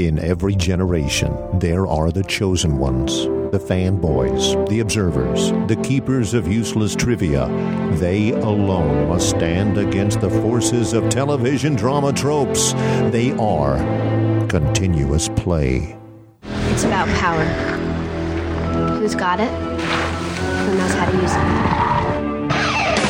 In 0.00 0.18
every 0.18 0.54
generation, 0.54 1.36
there 1.58 1.86
are 1.86 2.10
the 2.10 2.24
chosen 2.24 2.78
ones, 2.78 3.24
the 3.52 3.60
fanboys, 3.60 4.66
the 4.66 4.80
observers, 4.80 5.50
the 5.68 5.78
keepers 5.84 6.32
of 6.32 6.48
useless 6.48 6.96
trivia. 6.96 7.48
They 7.98 8.30
alone 8.30 9.10
must 9.10 9.28
stand 9.28 9.76
against 9.76 10.22
the 10.22 10.30
forces 10.30 10.94
of 10.94 11.10
television 11.10 11.76
drama 11.76 12.14
tropes. 12.14 12.72
They 13.12 13.32
are 13.32 13.76
continuous 14.48 15.28
play. 15.28 15.98
It's 16.72 16.84
about 16.84 17.06
power. 17.18 17.44
Who's 19.00 19.14
got 19.14 19.38
it? 19.38 19.50
Who 19.50 20.78
knows 20.78 20.94
how 20.94 21.10
to 21.10 21.12
use 21.12 21.34
it? 21.36 21.80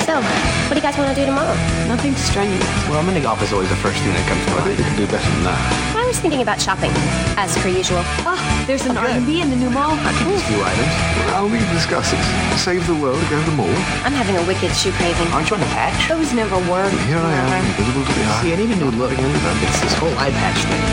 So, 0.07 0.20
what 0.20 0.70
do 0.70 0.75
you 0.75 0.82
guys 0.82 0.98
want 0.98 1.14
to 1.14 1.20
do 1.20 1.25
tomorrow? 1.25 1.54
Nothing 1.86 2.16
strenuous. 2.16 2.64
Well, 2.88 3.04
mini 3.04 3.20
golf 3.20 3.41
is 3.43 3.52
always 3.52 3.68
the 3.68 3.77
first 3.77 3.96
thing 3.98 4.12
that 4.12 4.29
comes 4.29 4.45
to 4.45 4.50
mind. 4.57 4.70
You 4.80 4.84
can 4.84 4.96
do 4.96 5.07
better 5.07 5.30
than 5.30 5.45
that. 5.45 5.99
I 6.21 6.23
was 6.23 6.29
thinking 6.29 6.43
about 6.43 6.61
shopping, 6.61 6.93
as 7.41 7.57
per 7.64 7.68
usual. 7.68 8.02
Oh, 8.28 8.37
there's 8.66 8.84
an 8.84 8.95
R&B 8.95 9.41
in 9.41 9.48
the 9.48 9.56
new 9.56 9.70
mall. 9.70 9.92
I 10.05 10.12
can 10.12 10.28
use 10.28 10.42
a 10.42 10.52
few 10.52 10.61
items. 10.61 10.92
How 11.33 11.48
we 11.48 11.56
discuss 11.73 12.12
it? 12.12 12.20
Save 12.59 12.87
the 12.87 12.95
world, 12.95 13.16
go 13.30 13.41
to 13.41 13.51
the 13.51 13.56
mall. 13.56 13.73
I'm 14.05 14.12
having 14.12 14.37
a 14.37 14.45
wicked 14.47 14.77
shoe 14.77 14.92
craving. 14.92 15.33
Aren't 15.33 15.48
you 15.48 15.56
on 15.56 15.61
the 15.61 15.73
patch? 15.73 16.11
Those 16.11 16.34
never 16.34 16.56
work. 16.69 16.92
Here 17.09 17.16
I 17.16 17.33
am, 17.33 17.64
invisible 17.64 18.05
to 18.05 18.12
the 18.12 18.25
eye. 18.37 18.42
See, 18.42 18.52
I 18.52 18.56
need 18.56 18.69
a 18.69 18.77
new 18.77 18.91
look. 19.01 19.16
It's 19.16 19.80
this 19.80 19.95
whole 19.95 20.12
eye 20.19 20.28
patch 20.28 20.61
thing. 20.69 20.84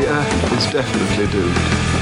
Yeah, 0.00 0.56
it's 0.56 0.72
definitely 0.72 1.26
doomed. 1.28 2.01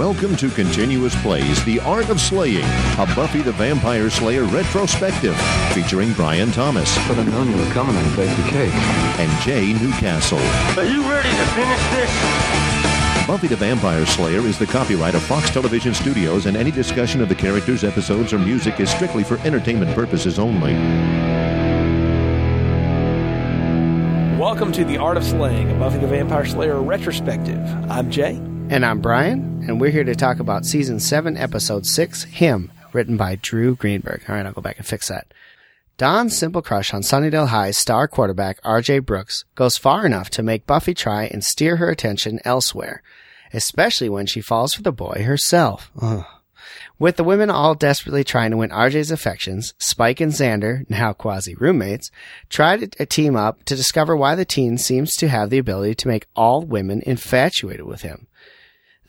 Welcome 0.00 0.34
to 0.36 0.48
Continuous 0.48 1.14
Plays 1.20 1.62
The 1.66 1.78
Art 1.80 2.08
of 2.08 2.18
Slaying, 2.18 2.64
a 2.64 3.06
Buffy 3.14 3.42
the 3.42 3.52
Vampire 3.52 4.08
Slayer 4.08 4.44
retrospective 4.44 5.36
featuring 5.74 6.14
Brian 6.14 6.50
Thomas 6.52 6.96
But 7.06 7.18
I've 7.18 7.30
known 7.30 7.50
you 7.50 7.58
were 7.58 7.70
coming 7.72 7.94
and 7.94 8.16
baked 8.16 8.34
the 8.38 8.48
cake. 8.48 8.72
and 8.72 9.42
Jay 9.42 9.74
Newcastle. 9.74 10.38
Are 10.38 10.86
you 10.86 11.02
ready 11.02 11.28
to 11.28 11.46
finish 11.52 11.80
this? 11.90 13.26
Buffy 13.26 13.46
the 13.46 13.56
Vampire 13.56 14.06
Slayer 14.06 14.40
is 14.40 14.58
the 14.58 14.64
copyright 14.64 15.14
of 15.14 15.22
Fox 15.22 15.50
Television 15.50 15.92
Studios, 15.92 16.46
and 16.46 16.56
any 16.56 16.70
discussion 16.70 17.20
of 17.20 17.28
the 17.28 17.34
characters, 17.34 17.84
episodes, 17.84 18.32
or 18.32 18.38
music 18.38 18.80
is 18.80 18.88
strictly 18.88 19.22
for 19.22 19.36
entertainment 19.40 19.94
purposes 19.94 20.38
only. 20.38 20.72
Welcome 24.40 24.72
to 24.72 24.82
the 24.82 24.96
Art 24.96 25.18
of 25.18 25.24
Slaying, 25.24 25.70
a 25.70 25.74
Buffy 25.74 25.98
the 25.98 26.06
Vampire 26.06 26.46
Slayer 26.46 26.80
retrospective. 26.80 27.60
I'm 27.90 28.10
Jay. 28.10 28.40
And 28.70 28.86
I'm 28.86 29.00
Brian, 29.00 29.64
and 29.66 29.80
we're 29.80 29.90
here 29.90 30.04
to 30.04 30.14
talk 30.14 30.38
about 30.38 30.64
season 30.64 31.00
7, 31.00 31.36
episode 31.36 31.86
6, 31.86 32.22
Him, 32.22 32.70
written 32.92 33.16
by 33.16 33.34
Drew 33.34 33.74
Greenberg. 33.74 34.22
All 34.28 34.36
right, 34.36 34.46
I'll 34.46 34.52
go 34.52 34.60
back 34.60 34.78
and 34.78 34.86
fix 34.86 35.08
that. 35.08 35.34
Dawn's 35.98 36.38
simple 36.38 36.62
crush 36.62 36.94
on 36.94 37.02
Sunnydale 37.02 37.48
High's 37.48 37.76
star 37.76 38.06
quarterback, 38.06 38.62
RJ 38.62 39.04
Brooks, 39.04 39.44
goes 39.56 39.76
far 39.76 40.06
enough 40.06 40.30
to 40.30 40.44
make 40.44 40.68
Buffy 40.68 40.94
try 40.94 41.24
and 41.24 41.42
steer 41.42 41.78
her 41.78 41.90
attention 41.90 42.38
elsewhere, 42.44 43.02
especially 43.52 44.08
when 44.08 44.26
she 44.26 44.40
falls 44.40 44.72
for 44.72 44.82
the 44.82 44.92
boy 44.92 45.24
herself. 45.24 45.90
Ugh. 46.00 46.24
With 46.96 47.16
the 47.16 47.24
women 47.24 47.50
all 47.50 47.74
desperately 47.74 48.22
trying 48.22 48.52
to 48.52 48.56
win 48.58 48.70
RJ's 48.70 49.10
affections, 49.10 49.74
Spike 49.78 50.20
and 50.20 50.30
Xander, 50.30 50.88
now 50.88 51.12
quasi 51.12 51.56
roommates, 51.56 52.12
try 52.48 52.76
to 52.76 53.02
uh, 53.02 53.04
team 53.04 53.34
up 53.34 53.64
to 53.64 53.74
discover 53.74 54.16
why 54.16 54.36
the 54.36 54.44
teen 54.44 54.78
seems 54.78 55.16
to 55.16 55.26
have 55.26 55.50
the 55.50 55.58
ability 55.58 55.96
to 55.96 56.08
make 56.08 56.28
all 56.36 56.62
women 56.62 57.02
infatuated 57.04 57.84
with 57.84 58.02
him. 58.02 58.28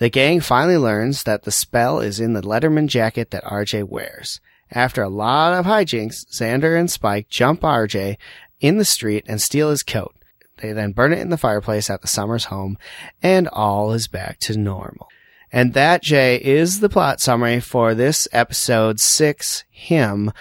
The 0.02 0.10
gang 0.10 0.40
finally 0.40 0.78
learns 0.78 1.22
that 1.26 1.44
the 1.44 1.52
spell 1.52 2.00
is 2.00 2.20
in 2.20 2.34
the 2.34 2.42
Letterman 2.42 2.88
jacket 2.88 3.30
that 3.30 3.44
RJ 3.44 3.84
wears. 3.84 4.42
After 4.72 5.04
a 5.04 5.10
lot 5.10 5.54
of 5.54 5.68
hijinks, 5.68 6.26
Xander 6.26 6.76
and 6.76 6.90
Spike 6.90 7.30
jump 7.30 7.62
RJ 7.62 8.18
in 8.60 8.80
the 8.80 8.84
street 8.84 9.24
and 9.28 9.40
steal 9.40 9.70
his 9.70 9.84
coat. 9.84 10.16
They 10.58 10.72
then 10.72 10.94
burn 10.94 11.14
it 11.14 11.20
in 11.20 11.30
the 11.30 11.38
fireplace 11.38 11.88
at 11.88 12.02
the 12.02 12.08
Summers 12.08 12.46
home, 12.46 12.80
and 13.22 13.48
all 13.50 13.94
is 13.94 14.08
back 14.08 14.40
to 14.40 14.58
normal. 14.58 15.08
And 15.52 15.76
that, 15.76 16.02
Jay, 16.02 16.38
is 16.38 16.80
the 16.80 16.90
plot 16.90 17.22
summary 17.22 17.60
for 17.60 17.94
this 17.94 18.28
episode 18.32 19.00
six, 19.00 19.66
Him. 19.70 20.32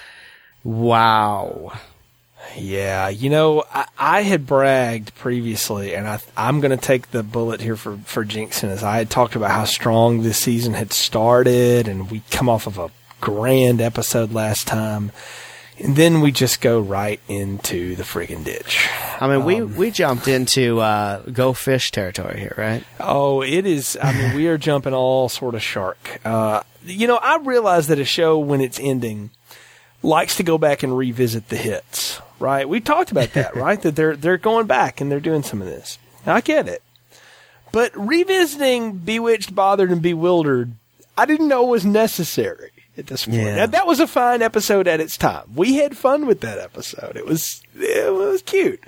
Wow. 0.65 1.79
Yeah, 2.57 3.09
you 3.09 3.31
know, 3.31 3.65
I, 3.73 3.87
I 3.99 4.23
had 4.23 4.47
bragged 4.47 5.15
previously, 5.15 5.95
and 5.95 6.09
I, 6.09 6.21
I'm 6.37 6.61
going 6.61 6.77
to 6.77 6.77
take 6.77 7.11
the 7.11 7.23
bullet 7.23 7.61
here 7.61 7.77
for, 7.77 7.97
for 7.99 8.25
Jinxon, 8.25 8.71
as 8.71 8.83
I 8.83 8.99
had 8.99 9.11
talked 9.11 9.37
about 9.37 9.51
how 9.51 9.65
strong 9.65 10.23
this 10.23 10.39
season 10.39 10.75
had 10.75 10.93
started, 10.93 11.87
and 11.87 12.11
we 12.11 12.23
come 12.31 12.49
off 12.49 12.67
of 12.67 12.79
a 12.79 12.91
grand 13.21 13.81
episode 13.81 14.33
last 14.33 14.67
time. 14.67 15.13
And 15.79 15.97
then 15.97 16.21
we 16.21 16.31
just 16.31 16.61
go 16.61 16.79
right 16.79 17.21
into 17.27 17.97
the 17.97 18.03
friggin' 18.03 18.45
ditch. 18.45 18.87
I 19.19 19.29
mean, 19.29 19.47
we, 19.47 19.63
we 19.63 19.91
jumped 19.91 20.29
into, 20.29 20.81
uh, 20.81 21.23
go 21.23 21.55
fish 21.55 21.91
territory 21.91 22.39
here, 22.39 22.55
right? 22.59 22.85
Oh, 22.99 23.43
it 23.43 23.65
is. 23.65 23.97
I 24.03 24.13
mean, 24.13 24.37
we 24.37 24.47
are 24.49 24.59
jumping 24.59 24.93
all 24.93 25.31
sort 25.31 25.55
of 25.55 25.63
shark. 25.63 26.21
Uh, 26.23 26.63
you 26.85 27.07
know, 27.07 27.17
I 27.17 27.39
realize 27.39 27.87
that 27.87 27.99
a 27.99 28.05
show, 28.05 28.39
when 28.39 28.61
it's 28.61 28.79
ending, 28.79 29.31
likes 30.03 30.37
to 30.37 30.43
go 30.43 30.59
back 30.59 30.83
and 30.83 30.97
revisit 30.97 31.49
the 31.49 31.57
hits, 31.57 32.10
right? 32.41 32.69
We 32.69 32.81
talked 32.81 33.11
about 33.13 33.33
that, 33.35 33.55
right? 33.67 33.81
That 33.83 33.95
they're, 33.97 34.17
they're 34.17 34.39
going 34.39 34.67
back 34.67 35.01
and 35.01 35.11
they're 35.13 35.21
doing 35.21 35.43
some 35.43 35.61
of 35.63 35.69
this. 35.69 35.99
I 36.27 36.41
get 36.41 36.67
it. 36.69 36.83
But 37.73 37.93
revisiting 37.97 38.99
Bewitched, 38.99 39.55
Bothered, 39.55 39.91
and 39.93 40.03
Bewildered, 40.03 40.73
I 41.17 41.25
didn't 41.27 41.49
know 41.49 41.65
was 41.65 41.87
necessary 41.87 42.73
at 42.99 43.07
this 43.07 43.27
point. 43.27 43.39
Yeah. 43.39 43.57
Now, 43.57 43.67
that 43.67 43.87
was 43.87 44.01
a 44.01 44.07
fine 44.09 44.43
episode 44.43 44.89
at 44.89 44.99
its 45.01 45.17
time. 45.17 45.45
We 45.55 45.77
had 45.77 45.97
fun 45.97 46.27
with 46.27 46.41
that 46.41 46.59
episode. 46.59 47.17
It 47.17 47.27
was, 47.27 47.63
it 47.77 48.13
was 48.13 48.43
cute. 48.43 48.81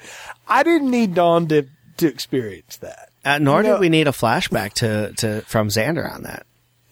I 0.49 0.63
didn't 0.65 0.91
need 0.91 1.15
Dawn 1.15 1.47
to, 1.49 1.67
to 1.99 2.07
experience 2.09 2.77
that. 2.79 3.11
Uh, 3.25 3.39
nor 3.39 3.63
No. 3.63 3.73
did 3.75 3.81
we 3.81 3.89
need 3.89 4.09
a 4.09 4.13
flashback 4.13 4.73
to, 4.75 5.13
to, 5.19 5.43
from 5.43 5.69
Xander 5.69 6.13
on 6.13 6.25
that. 6.25 6.45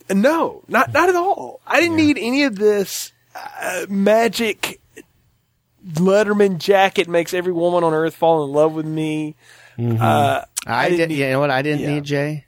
No, 0.09 0.63
not 0.67 0.91
not 0.91 1.07
at 1.07 1.15
all. 1.15 1.61
I 1.65 1.79
didn't 1.79 1.95
need 1.95 2.17
any 2.17 2.43
of 2.43 2.57
this 2.57 3.13
uh, 3.33 3.85
magic. 3.87 4.80
Letterman 5.85 6.57
jacket 6.59 7.07
makes 7.07 7.33
every 7.33 7.51
woman 7.53 7.83
on 7.83 7.93
earth 7.93 8.15
fall 8.15 8.43
in 8.45 8.51
love 8.51 8.73
with 8.73 8.85
me. 8.85 9.35
Uh, 9.79 10.43
I, 10.67 10.89
didn't 10.89 11.09
need- 11.09 11.17
You 11.17 11.29
know 11.31 11.39
what 11.39 11.49
I 11.51 11.61
didn't 11.61 11.81
yeah. 11.81 11.95
need, 11.95 12.03
Jay? 12.03 12.45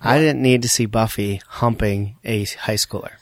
I 0.00 0.18
didn't 0.18 0.42
need 0.42 0.62
to 0.62 0.68
see 0.68 0.86
Buffy 0.86 1.40
humping 1.46 2.16
a 2.24 2.44
high 2.44 2.74
schooler. 2.74 3.12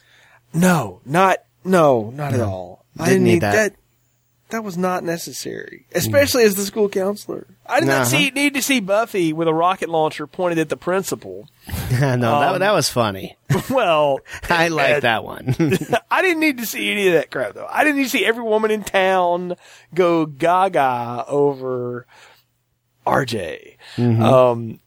no, 0.55 1.01
not 1.05 1.39
no, 1.63 2.11
not 2.11 2.33
at 2.33 2.41
all. 2.41 2.87
I 2.99 3.05
Didn't 3.11 3.11
didn't 3.11 3.25
need 3.25 3.33
need 3.35 3.43
that. 3.43 3.53
that. 3.73 3.77
That. 4.51 4.63
was 4.65 4.77
not 4.77 5.05
necessary, 5.05 5.87
especially 5.95 6.45
as 6.45 6.55
the 6.55 6.63
school 6.63 6.89
counselor. 6.89 7.47
I 7.67 7.81
did 7.81 7.89
Uh-huh. 7.89 7.99
not 7.99 8.07
see 8.09 8.31
need 8.31 8.55
to 8.55 8.63
see 8.63 8.81
Buffy 8.81 9.33
with 9.33 9.49
a 9.49 9.55
rocket 9.55 9.89
launcher 9.89 10.27
pointed 10.27 10.59
at 10.59 10.69
the 10.69 10.77
principal. 10.77 11.49
no, 11.93 12.17
that, 12.17 12.25
Um, 12.55 12.59
that 12.61 12.73
was 12.73 12.89
funny. 12.89 13.37
well, 13.71 14.21
I 14.51 14.69
like 14.69 14.97
uh, 14.97 15.01
that 15.01 15.25
one. 15.25 15.55
I 16.11 16.23
didn't 16.23 16.41
need 16.41 16.59
to 16.59 16.67
see 16.67 16.91
any 16.91 17.07
of 17.09 17.15
that 17.15 17.31
crap 17.31 17.55
though. 17.55 17.69
I 17.71 17.85
didn't 17.85 17.97
need 17.99 18.05
to 18.05 18.11
see 18.11 18.25
every 18.27 18.43
woman 18.43 18.71
in 18.71 18.83
town 18.85 19.55
go 19.95 20.27
gaga 20.27 21.25
over 21.29 22.07
RJ. 23.07 23.77
Mm-hmm. 23.97 24.23
Um, 24.23 24.81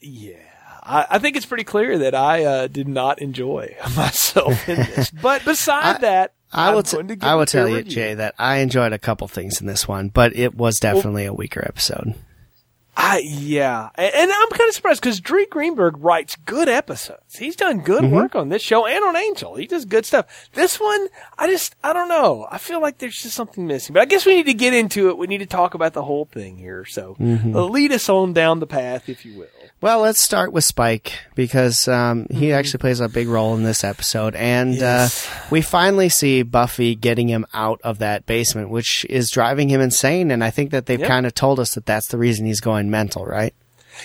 yeah, 0.00 0.34
I, 0.82 1.06
I 1.10 1.18
think 1.18 1.36
it's 1.36 1.46
pretty 1.46 1.64
clear 1.64 1.98
that 1.98 2.14
I 2.14 2.44
uh, 2.44 2.66
did 2.66 2.88
not 2.88 3.20
enjoy 3.20 3.76
myself 3.96 4.68
in 4.68 4.76
this. 4.78 5.10
But 5.10 5.44
beside 5.44 6.00
that, 6.02 6.34
I 6.52 6.74
will. 6.74 6.82
T- 6.82 6.96
going 6.96 7.08
to 7.08 7.16
give 7.16 7.28
I 7.28 7.34
will 7.34 7.46
tell 7.46 7.68
you, 7.68 7.76
review. 7.76 7.92
Jay, 7.92 8.14
that 8.14 8.34
I 8.38 8.58
enjoyed 8.58 8.92
a 8.92 8.98
couple 8.98 9.26
things 9.28 9.60
in 9.60 9.66
this 9.66 9.88
one, 9.88 10.08
but 10.08 10.36
it 10.36 10.54
was 10.54 10.78
definitely 10.78 11.24
a 11.24 11.32
weaker 11.32 11.64
episode. 11.66 12.14
I 13.14 13.18
yeah, 13.24 13.90
and, 13.94 14.14
and 14.14 14.32
I'm 14.32 14.48
kind 14.50 14.68
of 14.68 14.74
surprised 14.74 15.00
because 15.00 15.20
Drew 15.20 15.44
Greenberg 15.46 15.96
writes 15.98 16.36
good 16.44 16.68
episodes. 16.68 17.36
He's 17.36 17.56
done 17.56 17.80
good 17.80 18.04
Mm-hmm. 18.04 18.14
work 18.14 18.34
on 18.34 18.48
this 18.48 18.62
show 18.62 18.86
and 18.86 19.04
on 19.04 19.16
Angel. 19.16 19.54
He 19.56 19.66
does 19.66 19.84
good 19.84 20.06
stuff. 20.06 20.48
This 20.54 20.80
one, 20.80 21.08
I 21.38 21.46
just 21.48 21.76
I 21.84 21.92
don't 21.92 22.08
know. 22.08 22.46
I 22.50 22.58
feel 22.58 22.80
like 22.80 22.98
there's 22.98 23.20
just 23.22 23.34
something 23.34 23.66
missing. 23.66 23.92
But 23.94 24.00
I 24.02 24.04
guess 24.06 24.24
we 24.26 24.34
need 24.34 24.46
to 24.46 24.54
get 24.54 24.72
into 24.74 25.08
it. 25.10 25.18
We 25.18 25.26
need 25.26 25.38
to 25.38 25.46
talk 25.46 25.74
about 25.74 25.92
the 25.92 26.02
whole 26.02 26.24
thing 26.26 26.56
here. 26.58 26.84
So 26.84 27.16
Mm-hmm. 27.20 27.56
uh, 27.56 27.64
lead 27.64 27.92
us 27.92 28.08
on 28.08 28.32
down 28.32 28.60
the 28.60 28.66
path, 28.66 29.08
if 29.08 29.24
you 29.24 29.38
will. 29.38 29.46
Well, 29.80 30.00
let's 30.00 30.20
start 30.22 30.52
with 30.52 30.62
Spike 30.64 31.12
because 31.34 31.88
um, 31.88 32.26
he 32.30 32.46
Mm-hmm. 32.46 32.54
actually 32.58 32.78
plays 32.78 33.00
a 33.00 33.08
big 33.08 33.26
role 33.28 33.54
in 33.56 33.62
this 33.64 33.82
episode, 33.84 34.34
and 34.36 34.74
Yes. 34.76 35.26
uh, 35.26 35.30
we 35.50 35.60
finally 35.60 36.08
see 36.08 36.42
Buffy 36.42 36.94
getting 36.94 37.28
him 37.28 37.44
out 37.52 37.80
of 37.82 37.98
that 37.98 38.24
basement, 38.26 38.70
which 38.70 39.04
is 39.10 39.28
driving 39.30 39.68
him 39.68 39.80
insane. 39.80 40.30
And 40.30 40.42
I 40.44 40.50
think 40.50 40.70
that 40.70 40.86
they've 40.86 41.00
Yep. 41.00 41.08
kind 41.08 41.26
of 41.26 41.34
told 41.34 41.58
us 41.58 41.74
that 41.74 41.84
that's 41.86 42.06
the 42.08 42.18
reason 42.18 42.46
he's 42.46 42.60
going 42.60 42.90
mental, 43.02 43.26
right? 43.26 43.52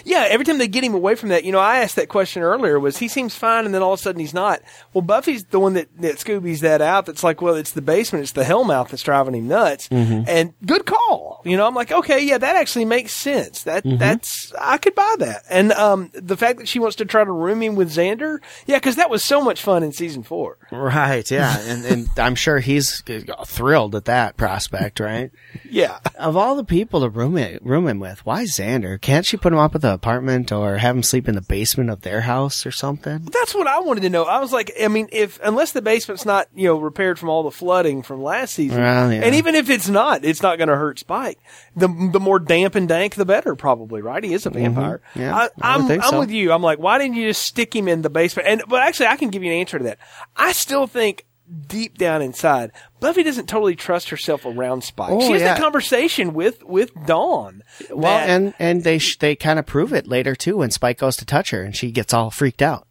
Yeah, 0.04 0.26
every 0.30 0.46
time 0.46 0.58
they 0.58 0.68
get 0.68 0.84
him 0.84 0.94
away 0.94 1.16
from 1.16 1.30
that, 1.30 1.46
you 1.46 1.52
know, 1.52 1.60
I 1.60 1.78
asked 1.78 1.96
that 1.96 2.10
question 2.10 2.42
earlier. 2.44 2.80
Was 2.80 2.98
he 2.98 3.08
seems 3.08 3.36
fine, 3.36 3.66
and 3.66 3.74
then 3.74 3.82
all 3.82 3.94
of 3.94 4.00
a 4.00 4.02
sudden 4.02 4.20
he's 4.20 4.34
not? 4.34 4.62
Well, 4.94 5.02
Buffy's 5.02 5.46
the 5.46 5.60
one 5.60 5.74
that 5.74 5.88
that 6.02 6.16
Scooby's 6.16 6.62
that 6.62 6.82
out. 6.82 7.06
That's 7.06 7.24
like, 7.24 7.42
well, 7.42 7.56
it's 7.56 7.72
the 7.72 7.82
basement, 7.82 8.24
it's 8.24 8.34
the 8.34 8.44
Hellmouth 8.44 8.90
that's 8.90 9.04
driving 9.04 9.36
him 9.36 9.48
nuts. 9.48 9.88
Mm-hmm. 9.88 10.26
And 10.28 10.54
good 10.66 10.86
call. 10.86 11.37
You 11.46 11.56
know, 11.58 11.66
I'm 11.68 11.76
like, 11.76 11.92
okay, 11.92 12.24
yeah, 12.26 12.38
that 12.38 12.56
actually 12.56 12.86
makes 12.86 13.14
sense. 13.14 13.64
That 13.64 13.84
that's 13.86 14.52
I 14.60 14.78
could 14.78 14.96
buy 14.96 15.16
that. 15.20 15.44
And 15.50 15.72
um, 15.74 16.10
the 16.14 16.36
fact 16.38 16.60
that 16.60 16.68
she 16.68 16.80
wants 16.80 16.96
to 16.98 17.06
try 17.06 17.24
to 17.24 17.32
room 17.32 17.62
him 17.62 17.76
with 17.76 17.90
Xander, 17.90 18.40
yeah, 18.66 18.78
because 18.78 18.96
that 18.98 19.10
was 19.10 19.24
so 19.24 19.42
much 19.42 19.62
fun 19.62 19.84
in 19.84 19.92
season 19.94 20.24
four. 20.24 20.58
Right. 20.72 21.30
Yeah, 21.30 21.58
and, 21.68 21.86
and 21.86 22.10
I'm 22.18 22.36
sure 22.36 22.60
he's 22.60 23.02
thrilled 23.46 23.96
at 23.96 24.06
that 24.06 24.38
prospect, 24.38 25.00
right? 25.00 25.32
Yeah, 25.70 26.00
Of 26.18 26.36
all 26.38 26.56
the 26.56 26.64
people 26.64 27.02
to 27.02 27.10
room 27.10 27.38
it, 27.38 27.64
room 27.66 27.88
him 27.88 28.00
with, 28.00 28.26
why 28.26 28.44
Xander? 28.44 29.00
Can't 29.00 29.26
she 29.26 29.38
put 29.38 29.54
him 29.54 29.60
up 29.60 29.76
at 29.76 29.82
the 29.82 29.94
apartment 29.94 30.52
or 30.52 30.78
have 30.78 30.96
him 30.96 31.04
sleep 31.04 31.28
in 31.28 31.36
the 31.36 31.42
basement 31.42 31.90
of 31.90 32.02
their 32.02 32.22
house 32.22 32.66
or 32.66 32.72
something. 32.72 33.26
That's 33.32 33.54
what 33.56 33.68
I 33.68 33.80
wanted 33.80 34.02
to 34.02 34.10
know. 34.10 34.24
I 34.24 34.40
was 34.40 34.52
like, 34.52 34.72
I 34.82 34.88
mean, 34.88 35.08
if 35.12 35.40
unless 35.44 35.72
the 35.72 35.82
basement's 35.82 36.26
not 36.26 36.48
you 36.56 36.68
know 36.68 36.78
repaired 36.78 37.20
from 37.20 37.30
all 37.30 37.44
the 37.44 37.52
flooding 37.52 38.02
from 38.04 38.22
last 38.24 38.54
season, 38.56 38.82
Well, 38.82 39.12
yeah. 39.14 39.22
and 39.24 39.36
even 39.36 39.56
if 39.56 39.70
it's 39.70 39.88
not, 39.90 40.24
it's 40.26 40.42
not 40.42 40.58
going 40.58 40.70
to 40.70 40.76
hurt 40.76 41.00
Spike. 41.00 41.27
The 41.76 41.88
the 41.88 42.20
more 42.20 42.40
damp 42.40 42.76
and 42.76 42.88
dank, 42.88 43.16
the 43.16 43.26
better, 43.26 43.56
probably. 43.56 44.02
Right? 44.02 44.24
He 44.24 44.34
is 44.34 44.46
a 44.46 44.50
vampire. 44.50 45.02
Mm-hmm. 45.12 45.20
Yeah, 45.20 45.36
I, 45.36 45.78
would 45.78 45.92
I'm 45.92 46.02
I'm 46.02 46.20
with 46.20 46.32
you. 46.32 46.52
I'm 46.52 46.64
like, 46.64 46.80
why 46.80 46.98
didn't 46.98 47.16
you 47.16 47.28
just 47.28 47.42
stick 47.42 47.76
him 47.76 47.88
in 47.88 48.02
the 48.02 48.10
basement? 48.10 48.48
And 48.48 48.64
but 48.68 48.82
actually, 48.82 49.08
I 49.08 49.18
can 49.18 49.30
give 49.30 49.44
you 49.44 49.52
an 49.52 49.60
answer 49.60 49.78
to 49.78 49.84
that. 49.86 50.00
I 50.36 50.52
still 50.52 50.88
think. 50.88 51.26
Deep 51.70 51.98
down 51.98 52.22
inside, 52.22 52.74
Buffy 53.00 53.24
doesn't 53.24 53.48
totally 53.48 53.78
trust 53.78 54.10
herself 54.10 54.46
around 54.46 54.84
Spike. 54.84 55.12
Oh, 55.14 55.22
she 55.22 55.32
has 55.32 55.42
yeah. 55.42 55.54
that 55.54 55.62
conversation 55.62 56.34
with 56.34 56.62
with 56.66 56.92
Dawn. 57.06 57.64
Well, 57.90 58.02
that- 58.02 58.28
and 58.28 58.54
and 58.60 58.84
they 58.84 58.98
sh- 58.98 59.18
they 59.18 59.34
kind 59.38 59.58
of 59.58 59.66
prove 59.66 59.94
it 59.94 60.08
later 60.08 60.36
too 60.36 60.58
when 60.58 60.72
Spike 60.72 60.98
goes 60.98 61.16
to 61.16 61.26
touch 61.26 61.52
her 61.52 61.64
and 61.64 61.74
she 61.74 61.90
gets 61.92 62.14
all 62.14 62.32
freaked 62.32 62.62
out. 62.62 62.86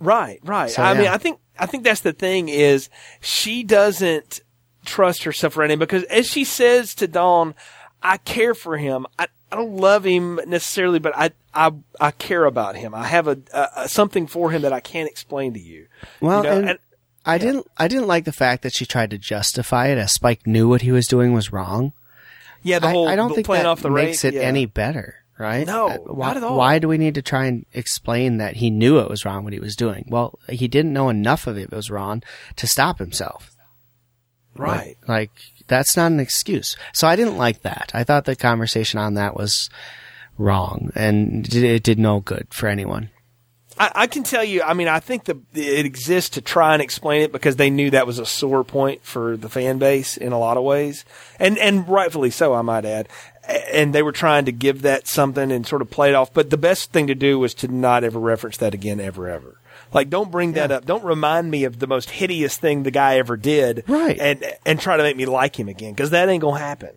Right, 0.00 0.40
right. 0.42 0.70
So, 0.70 0.82
I 0.82 0.94
mean. 0.94 1.06
I 1.06 1.18
think 1.18 1.38
I 1.56 1.66
think 1.66 1.84
that's 1.84 2.00
the 2.00 2.12
thing 2.12 2.48
is 2.48 2.88
she 3.20 3.62
doesn't 3.62 4.40
trust 4.84 5.24
herself 5.24 5.56
around 5.56 5.70
him 5.70 5.78
because 5.78 6.02
as 6.04 6.26
she 6.26 6.44
says 6.44 6.94
to 6.96 7.06
Dawn, 7.06 7.54
I 8.02 8.18
care 8.18 8.54
for 8.54 8.76
him. 8.76 9.06
I, 9.18 9.28
I 9.50 9.56
don't 9.56 9.76
love 9.76 10.04
him 10.04 10.40
necessarily, 10.46 10.98
but 10.98 11.16
I 11.16 11.30
I 11.54 11.72
I 12.00 12.10
care 12.10 12.44
about 12.44 12.76
him. 12.76 12.94
I 12.94 13.06
have 13.06 13.28
a, 13.28 13.38
a, 13.52 13.88
something 13.88 14.26
for 14.26 14.50
him 14.50 14.62
that 14.62 14.72
I 14.72 14.80
can't 14.80 15.08
explain 15.08 15.54
to 15.54 15.60
you. 15.60 15.86
Well, 16.20 16.38
You 16.44 16.50
know, 16.50 16.58
and, 16.58 16.68
and- 16.70 16.78
I 17.26 17.38
didn't 17.38 17.66
I 17.78 17.88
didn't 17.88 18.06
like 18.06 18.24
the 18.26 18.32
fact 18.32 18.62
that 18.64 18.74
she 18.74 18.84
tried 18.84 19.10
to 19.10 19.18
justify 19.18 19.86
it 19.88 19.96
as 19.96 20.12
Spike 20.12 20.46
knew 20.46 20.68
what 20.68 20.82
he 20.82 20.92
was 20.92 21.06
doing 21.06 21.32
was 21.32 21.52
wrong. 21.52 21.92
Yeah, 22.62 22.80
the 22.80 22.88
I- 22.88 22.92
whole 22.92 23.08
I, 23.08 23.16
don't 23.16 23.34
think 23.34 23.46
that 23.46 23.64
off 23.64 23.80
the 23.80 23.88
makes 23.90 24.24
it 24.24 24.34
yeah. 24.34 24.40
any 24.42 24.66
better, 24.66 25.14
right? 25.38 25.66
No, 25.66 25.88
Uh, 25.88 25.96
why, 25.98 26.26
not 26.28 26.36
at 26.36 26.42
all. 26.44 26.58
Why 26.58 26.78
do 26.78 26.86
we 26.88 26.98
need 26.98 27.14
to 27.14 27.22
try 27.22 27.46
and 27.46 27.64
explain 27.72 28.36
that 28.38 28.56
he 28.56 28.68
knew 28.70 28.98
it 28.98 29.08
was 29.08 29.24
wrong 29.24 29.42
what 29.44 29.54
he 29.54 29.58
was 29.58 29.74
doing? 29.76 30.04
Well, 30.08 30.38
he 30.50 30.68
didn't 30.68 30.92
know 30.92 31.08
enough 31.08 31.46
of 31.46 31.56
it 31.56 31.70
was 31.70 31.90
wrong 31.90 32.22
to 32.56 32.66
stop 32.66 32.98
himself. 32.98 33.53
Right. 34.56 34.96
Like, 35.02 35.08
like, 35.08 35.30
that's 35.66 35.96
not 35.96 36.12
an 36.12 36.20
excuse. 36.20 36.76
So 36.92 37.08
I 37.08 37.16
didn't 37.16 37.38
like 37.38 37.62
that. 37.62 37.90
I 37.94 38.04
thought 38.04 38.24
the 38.24 38.36
conversation 38.36 38.98
on 38.98 39.14
that 39.14 39.36
was 39.36 39.70
wrong 40.36 40.90
and 40.94 41.46
it 41.46 41.62
it 41.62 41.82
did 41.82 41.98
no 41.98 42.20
good 42.20 42.48
for 42.50 42.68
anyone. 42.68 43.10
I, 43.78 43.92
I 43.94 44.06
can 44.06 44.22
tell 44.22 44.44
you. 44.44 44.62
I 44.62 44.74
mean, 44.74 44.88
I 44.88 45.00
think 45.00 45.24
the 45.24 45.40
it 45.52 45.86
exists 45.86 46.30
to 46.30 46.40
try 46.40 46.74
and 46.74 46.82
explain 46.82 47.22
it 47.22 47.32
because 47.32 47.56
they 47.56 47.70
knew 47.70 47.90
that 47.90 48.06
was 48.06 48.18
a 48.18 48.26
sore 48.26 48.64
point 48.64 49.04
for 49.04 49.36
the 49.36 49.48
fan 49.48 49.78
base 49.78 50.16
in 50.16 50.32
a 50.32 50.38
lot 50.38 50.56
of 50.56 50.64
ways, 50.64 51.04
and 51.38 51.58
and 51.58 51.88
rightfully 51.88 52.30
so, 52.30 52.54
I 52.54 52.62
might 52.62 52.84
add. 52.84 53.08
And 53.46 53.94
they 53.94 54.02
were 54.02 54.12
trying 54.12 54.46
to 54.46 54.52
give 54.52 54.82
that 54.82 55.06
something 55.06 55.52
and 55.52 55.66
sort 55.66 55.82
of 55.82 55.90
play 55.90 56.08
it 56.08 56.14
off. 56.14 56.32
But 56.32 56.48
the 56.48 56.56
best 56.56 56.92
thing 56.92 57.08
to 57.08 57.14
do 57.14 57.38
was 57.38 57.52
to 57.54 57.68
not 57.68 58.02
ever 58.02 58.18
reference 58.18 58.56
that 58.58 58.72
again, 58.72 59.00
ever, 59.00 59.28
ever. 59.28 59.58
Like, 59.94 60.10
don't 60.10 60.30
bring 60.30 60.52
that 60.52 60.70
up. 60.70 60.84
Don't 60.84 61.04
remind 61.04 61.50
me 61.50 61.64
of 61.64 61.78
the 61.78 61.86
most 61.86 62.10
hideous 62.10 62.58
thing 62.58 62.82
the 62.82 62.90
guy 62.90 63.16
ever 63.18 63.36
did, 63.36 63.84
Right. 63.86 64.18
And 64.18 64.44
and 64.66 64.80
try 64.80 64.96
to 64.96 65.02
make 65.02 65.16
me 65.16 65.24
like 65.26 65.58
him 65.58 65.68
again 65.68 65.92
because 65.92 66.10
that 66.10 66.28
ain't 66.28 66.42
gonna 66.42 66.58
happen. 66.58 66.90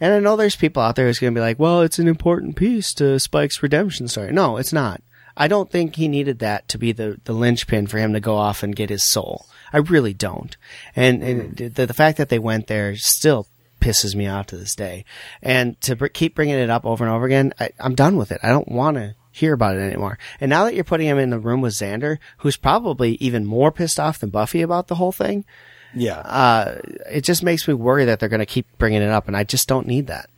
And 0.00 0.12
I 0.12 0.20
know 0.20 0.36
there's 0.36 0.56
people 0.56 0.82
out 0.82 0.96
there 0.96 1.06
who's 1.06 1.18
going 1.18 1.32
to 1.32 1.38
be 1.38 1.42
like, 1.42 1.58
well, 1.58 1.80
it's 1.80 1.98
an 1.98 2.08
important 2.08 2.56
piece 2.56 2.92
to 2.94 3.18
Spike's 3.18 3.62
redemption 3.62 4.08
story. 4.08 4.32
No, 4.32 4.58
it's 4.58 4.72
not. 4.72 5.02
I 5.36 5.48
don't 5.48 5.70
think 5.70 5.96
he 5.96 6.08
needed 6.08 6.38
that 6.40 6.68
to 6.68 6.78
be 6.78 6.92
the, 6.92 7.20
the 7.24 7.32
linchpin 7.32 7.86
for 7.86 7.98
him 7.98 8.12
to 8.12 8.20
go 8.20 8.36
off 8.36 8.62
and 8.62 8.76
get 8.76 8.90
his 8.90 9.08
soul. 9.10 9.46
I 9.72 9.78
really 9.78 10.14
don't. 10.14 10.56
And, 10.94 11.22
and 11.22 11.58
hmm. 11.58 11.68
the, 11.68 11.86
the 11.86 11.94
fact 11.94 12.18
that 12.18 12.28
they 12.28 12.38
went 12.38 12.66
there 12.66 12.96
still 12.96 13.46
pisses 13.80 14.14
me 14.14 14.26
off 14.26 14.46
to 14.46 14.56
this 14.56 14.74
day. 14.74 15.04
And 15.42 15.80
to 15.82 15.96
br- 15.96 16.06
keep 16.06 16.34
bringing 16.34 16.58
it 16.58 16.70
up 16.70 16.86
over 16.86 17.04
and 17.04 17.12
over 17.12 17.26
again, 17.26 17.52
I, 17.60 17.70
I'm 17.78 17.94
done 17.94 18.16
with 18.16 18.32
it. 18.32 18.40
I 18.42 18.48
don't 18.48 18.68
want 18.68 18.96
to 18.96 19.14
hear 19.36 19.52
about 19.52 19.76
it 19.76 19.80
anymore. 19.80 20.18
And 20.40 20.48
now 20.48 20.64
that 20.64 20.74
you're 20.74 20.84
putting 20.84 21.06
him 21.06 21.18
in 21.18 21.30
the 21.30 21.38
room 21.38 21.60
with 21.60 21.74
Xander, 21.74 22.18
who's 22.38 22.56
probably 22.56 23.16
even 23.16 23.44
more 23.44 23.70
pissed 23.70 24.00
off 24.00 24.18
than 24.18 24.30
Buffy 24.30 24.62
about 24.62 24.88
the 24.88 24.94
whole 24.96 25.12
thing, 25.12 25.44
Yeah, 25.94 26.18
uh, 26.18 26.80
it 27.10 27.20
just 27.22 27.42
makes 27.42 27.68
me 27.68 27.74
worry 27.74 28.06
that 28.06 28.18
they're 28.18 28.28
going 28.28 28.40
to 28.40 28.46
keep 28.46 28.66
bringing 28.78 29.02
it 29.02 29.10
up. 29.10 29.28
And 29.28 29.36
I 29.36 29.44
just 29.44 29.68
don't 29.68 29.86
need 29.86 30.06
that. 30.06 30.30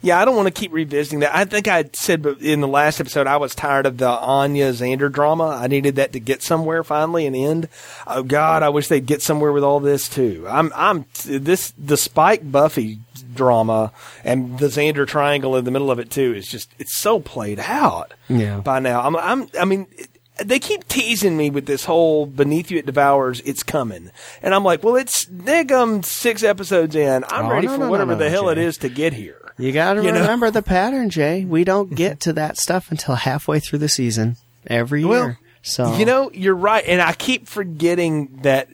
Yeah, 0.00 0.20
I 0.20 0.24
don't 0.24 0.36
want 0.36 0.46
to 0.46 0.52
keep 0.60 0.72
revisiting 0.72 1.20
that. 1.20 1.34
I 1.34 1.44
think 1.44 1.66
I 1.66 1.84
said 1.92 2.24
in 2.40 2.60
the 2.60 2.68
last 2.68 3.00
episode 3.00 3.26
I 3.26 3.36
was 3.36 3.54
tired 3.54 3.84
of 3.86 3.98
the 3.98 4.08
Anya 4.08 4.70
Xander 4.72 5.10
drama. 5.10 5.48
I 5.48 5.66
needed 5.66 5.96
that 5.96 6.12
to 6.12 6.20
get 6.20 6.42
somewhere 6.42 6.84
finally 6.84 7.26
and 7.26 7.34
end. 7.34 7.68
Oh 8.06 8.22
God, 8.22 8.62
I 8.62 8.68
wish 8.68 8.88
they'd 8.88 9.04
get 9.06 9.22
somewhere 9.22 9.52
with 9.52 9.64
all 9.64 9.80
this 9.80 10.08
too. 10.08 10.46
I'm 10.48 10.72
I'm 10.74 11.04
this 11.24 11.72
the 11.76 11.96
Spike 11.96 12.50
Buffy 12.50 13.00
drama 13.34 13.92
and 14.24 14.58
the 14.58 14.66
Xander 14.68 15.06
triangle 15.06 15.56
in 15.56 15.64
the 15.64 15.70
middle 15.70 15.90
of 15.90 15.98
it 15.98 16.10
too 16.10 16.32
is 16.34 16.46
just 16.46 16.70
it's 16.78 16.96
so 16.96 17.18
played 17.20 17.58
out. 17.60 18.14
Yeah. 18.28 18.60
By 18.60 18.78
now, 18.78 19.00
I'm 19.02 19.16
I'm 19.16 19.48
I 19.58 19.64
mean. 19.64 19.86
It, 19.96 20.08
they 20.40 20.60
keep 20.60 20.86
teasing 20.86 21.36
me 21.36 21.50
with 21.50 21.66
this 21.66 21.84
whole 21.84 22.24
beneath 22.24 22.70
you 22.70 22.78
it 22.78 22.86
devours 22.86 23.40
it's 23.40 23.64
coming 23.64 24.12
and 24.40 24.54
i'm 24.54 24.62
like 24.62 24.84
well 24.84 24.94
it's 24.94 25.26
nigum 25.26 26.04
six 26.04 26.44
episodes 26.44 26.94
in 26.94 27.24
i'm 27.26 27.46
Oh, 27.46 27.50
ready 27.50 27.66
no, 27.66 27.72
for 27.72 27.78
no, 27.80 27.90
whatever 27.90 28.12
no, 28.12 28.18
the 28.18 28.30
hell 28.30 28.48
it 28.48 28.54
Jay. 28.54 28.62
is 28.62 28.78
to 28.78 28.88
get 28.88 29.14
here 29.14 29.47
You 29.58 29.72
got 29.72 29.94
to 29.94 30.04
You 30.04 30.12
know? 30.12 30.20
remember 30.20 30.50
the 30.50 30.62
pattern, 30.62 31.10
Jay. 31.10 31.44
We 31.44 31.64
don't 31.64 31.94
get 31.94 32.20
to 32.20 32.32
that 32.34 32.56
stuff 32.58 32.90
until 32.90 33.16
halfway 33.16 33.58
through 33.60 33.80
the 33.80 33.88
season 33.88 34.36
every 34.66 35.00
year. 35.00 35.08
Well, 35.08 35.36
so 35.62 35.96
You 35.96 36.04
know, 36.04 36.30
you're 36.32 36.54
right, 36.54 36.84
and 36.86 37.02
I 37.02 37.12
keep 37.12 37.48
forgetting 37.48 38.40
that. 38.42 38.68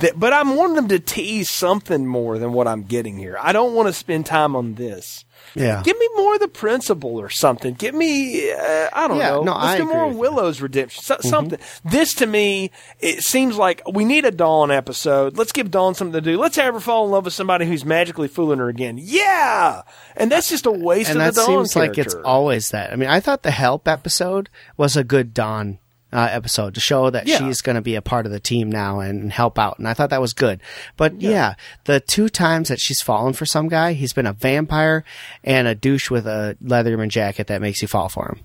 That, 0.00 0.18
but 0.18 0.32
I'm 0.32 0.56
wanting 0.56 0.76
them 0.76 0.88
to 0.88 0.98
tease 0.98 1.50
something 1.50 2.06
more 2.06 2.38
than 2.38 2.54
what 2.54 2.66
I'm 2.66 2.84
getting 2.84 3.18
here. 3.18 3.36
I 3.38 3.52
don't 3.52 3.74
want 3.74 3.86
to 3.88 3.92
spend 3.92 4.24
time 4.24 4.56
on 4.56 4.76
this. 4.76 5.26
yeah, 5.54 5.82
Give 5.84 5.98
me 5.98 6.08
more 6.16 6.34
of 6.34 6.40
the 6.40 6.48
principal 6.48 7.16
or 7.20 7.28
something. 7.28 7.74
Give 7.74 7.94
me, 7.94 8.50
uh, 8.50 8.88
I 8.94 9.06
don't 9.08 9.18
Yeah, 9.18 9.30
know. 9.32 9.42
no, 9.42 9.52
Let's 9.52 9.64
I 9.66 9.76
do 9.78 9.84
more 9.84 10.10
you. 10.10 10.16
Willow's 10.16 10.62
redemption. 10.62 11.02
So, 11.02 11.16
Something. 11.20 11.58
This 11.84 12.14
to 12.14 12.26
me, 12.26 12.70
it 12.98 13.22
seems 13.24 13.58
like 13.58 13.82
we 13.92 14.06
need 14.06 14.24
a 14.24 14.30
Dawn 14.30 14.70
episode. 14.70 15.36
Let's 15.36 15.52
give 15.52 15.70
Dawn 15.70 15.94
something 15.94 16.14
to 16.14 16.22
do. 16.22 16.38
Let's 16.38 16.56
have 16.56 16.72
her 16.72 16.80
fall 16.80 17.04
in 17.04 17.10
love 17.10 17.26
with 17.26 17.34
somebody 17.34 17.66
who's 17.66 17.84
magically 17.84 18.28
fooling 18.28 18.60
her 18.60 18.70
again. 18.70 18.96
Yeah, 18.98 19.82
and 20.16 20.32
that's 20.32 20.48
just 20.48 20.64
a 20.64 20.70
waste 20.72 21.10
and 21.10 21.20
of 21.20 21.34
that 21.34 21.40
the 21.42 21.46
Dawn 21.46 21.66
seems 21.66 21.76
like 21.76 21.98
it's 21.98 22.14
always 22.14 22.70
that. 22.70 22.90
I 22.90 22.96
mean, 22.96 23.10
I 23.10 23.20
thought 23.20 23.42
the 23.42 23.50
help 23.50 23.86
episode 23.86 24.48
was 24.78 24.96
a 24.96 25.04
good 25.04 25.34
Dawn 25.34 25.78
uh, 26.14 26.28
episode 26.30 26.74
to 26.74 26.80
show 26.80 27.10
that 27.10 27.26
Yeah. 27.26 27.38
she's 27.38 27.60
going 27.60 27.76
to 27.76 27.82
be 27.82 27.96
a 27.96 28.00
part 28.02 28.24
of 28.24 28.32
the 28.32 28.40
team 28.40 28.70
now 28.70 29.00
and 29.00 29.30
help 29.32 29.58
out, 29.58 29.78
and 29.78 29.86
I 29.86 29.92
thought 29.92 30.10
that 30.10 30.20
was 30.20 30.32
good. 30.32 30.60
But 30.96 31.20
yeah. 31.20 31.56
the 31.84 32.00
two 32.00 32.28
times 32.30 32.68
that 32.68 32.80
she's 32.80 33.02
fallen 33.02 33.32
for 33.34 33.44
some 33.44 33.68
guy, 33.68 33.92
he's 33.92 34.12
been 34.12 34.26
a 34.26 34.32
vampire 34.32 35.04
and 35.42 35.66
a 35.68 35.74
douche 35.74 36.10
with 36.10 36.26
a 36.26 36.56
Letterman 36.64 37.08
jacket 37.08 37.48
that 37.48 37.60
makes 37.60 37.82
you 37.82 37.88
fall 37.88 38.08
for 38.08 38.28
him. 38.28 38.44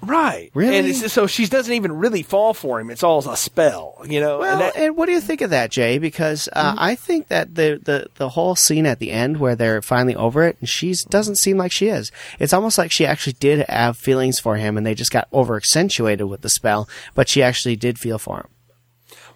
Right. 0.00 0.50
Really? 0.54 0.76
And 0.76 0.86
it's 0.86 1.00
just, 1.00 1.14
so 1.14 1.26
she 1.26 1.46
doesn't 1.46 1.72
even 1.74 1.92
really 1.98 2.22
fall 2.22 2.54
for 2.54 2.78
him. 2.80 2.88
It's 2.88 3.02
all 3.02 3.18
a 3.28 3.36
spell, 3.36 4.00
you 4.06 4.20
know. 4.20 4.38
Well, 4.38 4.62
and 4.62 4.76
and, 4.76 4.96
what 4.96 5.06
do 5.06 5.12
you 5.12 5.20
think 5.20 5.40
of 5.40 5.50
that, 5.50 5.70
Jay? 5.72 5.98
Because 5.98 6.48
uh, 6.52 6.70
Mm-hmm. 6.70 6.78
I 6.78 6.94
think 6.94 7.28
that 7.28 7.56
the, 7.56 7.80
the 7.82 8.06
the 8.14 8.28
whole 8.30 8.54
scene 8.54 8.86
at 8.86 9.00
the 9.00 9.10
end 9.10 9.38
where 9.38 9.56
they're 9.56 9.82
finally 9.82 10.14
over 10.14 10.44
it, 10.44 10.56
and 10.60 10.68
she 10.68 10.94
doesn't 11.08 11.34
seem 11.36 11.56
like 11.58 11.72
she 11.72 11.88
is. 11.88 12.12
It's 12.38 12.52
almost 12.52 12.78
like 12.78 12.92
she 12.92 13.04
actually 13.06 13.32
did 13.34 13.66
have 13.68 13.96
feelings 13.96 14.38
for 14.38 14.56
him, 14.56 14.76
and 14.76 14.86
they 14.86 14.94
just 14.94 15.10
got 15.10 15.26
over 15.32 15.56
accentuated 15.56 16.28
with 16.28 16.42
the 16.42 16.48
spell. 16.50 16.88
But 17.16 17.28
she 17.28 17.42
actually 17.42 17.74
did 17.74 17.98
feel 17.98 18.18
for 18.20 18.36
him. 18.38 18.48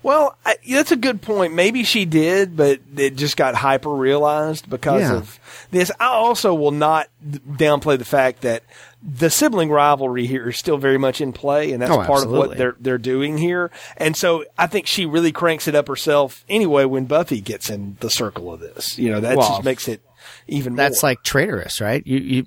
well, 0.04 0.36
I, 0.46 0.56
that's 0.68 0.92
a 0.92 0.96
good 0.96 1.22
point. 1.22 1.54
Maybe 1.54 1.82
she 1.84 2.04
did, 2.04 2.56
but 2.56 2.80
it 2.96 3.16
just 3.16 3.36
got 3.36 3.54
hyper 3.56 3.90
realized 3.90 4.70
because 4.70 5.02
Yeah. 5.02 5.14
of 5.16 5.40
this. 5.72 5.90
I 5.98 6.06
also 6.06 6.54
will 6.54 6.70
not 6.70 7.08
downplay 7.24 7.98
the 7.98 8.04
fact 8.04 8.42
that 8.42 8.62
the 9.02 9.30
sibling 9.30 9.70
rivalry 9.70 10.26
here 10.26 10.48
is 10.50 10.56
still 10.56 10.78
very 10.78 10.98
much 10.98 11.20
in 11.20 11.32
play, 11.32 11.72
and 11.72 11.82
that's 11.82 11.92
Oh, 11.92 12.02
part 12.04 12.24
of 12.24 12.30
what 12.30 12.56
they're 12.56 12.76
they're 12.78 12.98
doing 12.98 13.36
here. 13.38 13.70
And 13.96 14.16
so 14.16 14.44
I 14.56 14.66
think 14.68 14.86
she 14.86 15.06
really 15.06 15.32
cranks 15.32 15.66
it 15.66 15.74
up 15.74 15.88
herself 15.88 16.44
anyway 16.48 16.84
when 16.84 17.06
Buffy 17.06 17.40
gets 17.40 17.68
in 17.68 17.96
the 18.00 18.10
circle 18.10 18.52
of 18.52 18.60
this. 18.60 18.98
You 18.98 19.10
know, 19.10 19.20
that 19.20 19.36
Well, 19.36 19.48
just 19.48 19.64
makes 19.64 19.88
it 19.88 20.02
even 20.46 20.74
more 20.74 20.84
That's 20.84 21.02
more. 21.02 21.10
like 21.10 21.22
traitorous, 21.24 21.80
right? 21.80 22.06
You 22.06 22.18
you 22.18 22.46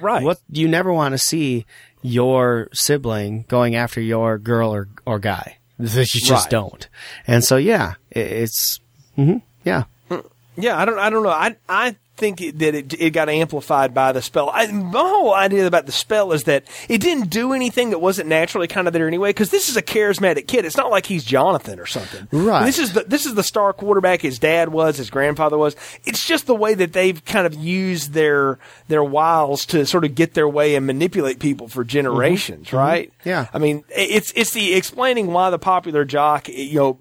Right. 0.00 0.22
What 0.22 0.40
you 0.50 0.68
never 0.68 0.92
want 0.92 1.12
to 1.12 1.18
see 1.18 1.66
your 2.02 2.68
sibling 2.72 3.44
going 3.48 3.74
after 3.74 4.00
your 4.00 4.38
girl 4.38 4.72
or 4.74 4.88
or 5.04 5.18
guy. 5.18 5.58
You 5.78 5.86
just 6.04 6.30
Right. 6.30 6.50
don't. 6.50 6.88
And 7.26 7.44
so 7.44 7.56
yeah, 7.56 7.94
it, 8.10 8.26
it's 8.26 8.80
mhm, 9.18 9.42
yeah. 9.64 9.84
Yeah, 10.56 10.76
I 10.78 10.84
don't. 10.84 10.98
I 10.98 11.08
don't 11.10 11.22
know. 11.22 11.30
I 11.30 11.56
I 11.68 11.96
think 12.20 12.38
that 12.58 12.74
it 12.74 12.94
it 13.00 13.10
got 13.10 13.28
amplified 13.28 13.92
by 13.92 14.12
the 14.12 14.22
spell. 14.22 14.50
I, 14.52 14.66
my 14.70 15.00
whole 15.00 15.34
idea 15.34 15.66
about 15.66 15.86
the 15.86 15.92
spell 15.92 16.32
is 16.32 16.44
that 16.44 16.64
it 16.88 16.98
didn't 16.98 17.30
do 17.30 17.52
anything 17.52 17.90
that 17.90 17.98
wasn't 17.98 18.28
naturally 18.28 18.68
kind 18.68 18.86
of 18.86 18.92
there 18.92 19.08
anyway. 19.08 19.30
Because 19.30 19.50
this 19.50 19.68
is 19.68 19.76
a 19.76 19.82
charismatic 19.82 20.46
kid. 20.46 20.64
It's 20.64 20.76
not 20.76 20.90
like 20.90 21.06
he's 21.06 21.24
Jonathan 21.24 21.80
or 21.80 21.86
something. 21.86 22.28
Right. 22.30 22.66
This 22.66 22.78
is 22.78 22.92
the 22.92 23.04
this 23.04 23.26
is 23.26 23.34
the 23.34 23.42
star 23.42 23.72
quarterback. 23.72 24.20
His 24.20 24.38
dad 24.38 24.68
was. 24.68 24.98
His 24.98 25.10
grandfather 25.10 25.58
was. 25.58 25.74
It's 26.04 26.24
just 26.24 26.46
the 26.46 26.54
way 26.54 26.74
that 26.74 26.92
they've 26.92 27.24
kind 27.24 27.46
of 27.46 27.54
used 27.54 28.12
their 28.12 28.58
their 28.88 29.02
wiles 29.02 29.64
to 29.66 29.86
sort 29.86 30.04
of 30.04 30.14
get 30.14 30.34
their 30.34 30.48
way 30.48 30.74
and 30.74 30.86
manipulate 30.86 31.40
people 31.40 31.66
for 31.66 31.82
generations. 31.82 32.68
Mm-hmm. 32.68 32.76
Mm-hmm. 32.76 32.86
Right. 32.86 33.12
Yeah. 33.24 33.46
I 33.52 33.58
mean, 33.58 33.84
it's 33.88 34.32
it's 34.36 34.52
the 34.52 34.74
explaining 34.74 35.32
why 35.32 35.50
the 35.50 35.58
popular 35.58 36.04
jock, 36.04 36.48
you 36.48 36.78
know, 36.78 36.98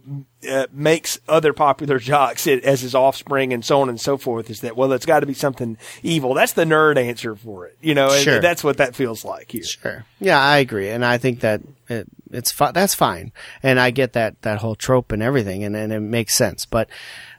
uh, 0.50 0.67
makes 0.72 1.19
other 1.27 1.51
popular 1.53 2.00
jocks 2.12 2.46
it, 2.48 2.63
as 2.63 2.81
his 2.81 2.93
offspring 2.96 3.51
and 3.51 3.65
so 3.65 3.81
on 3.81 3.89
and 3.89 4.00
so 4.00 4.17
forth 4.17 4.50
is 4.50 4.62
that 4.62 4.77
well 4.77 4.91
it's 4.93 5.05
got 5.05 5.19
to 5.22 5.25
be 5.25 5.34
something 5.34 5.77
evil 6.03 6.34
that's 6.34 6.53
the 6.53 6.63
nerd 6.65 6.98
answer 6.98 7.36
for 7.36 7.65
it 7.65 7.77
you 7.81 7.93
know 7.93 8.12
and 8.12 8.24
Sure. 8.24 8.39
that's 8.39 8.63
what 8.63 8.77
that 8.77 8.96
feels 8.96 9.25
like 9.25 9.51
here 9.51 9.63
Sure. 9.63 10.05
Yeah, 10.19 10.39
I 10.39 10.58
agree, 10.60 10.89
and 10.89 11.03
I 11.05 11.17
think 11.17 11.39
that 11.41 11.62
it, 11.89 12.08
it's 12.31 12.51
fi- 12.51 12.72
that's 12.72 12.93
fine, 12.96 13.31
and 13.63 13.79
I 13.79 13.89
get 13.91 14.13
that 14.13 14.41
that 14.43 14.60
whole 14.60 14.75
trope 14.75 15.12
and 15.12 15.24
everything, 15.24 15.63
and, 15.63 15.75
and 15.75 15.91
it 15.93 16.00
makes 16.01 16.36
sense. 16.36 16.65
But 16.65 16.89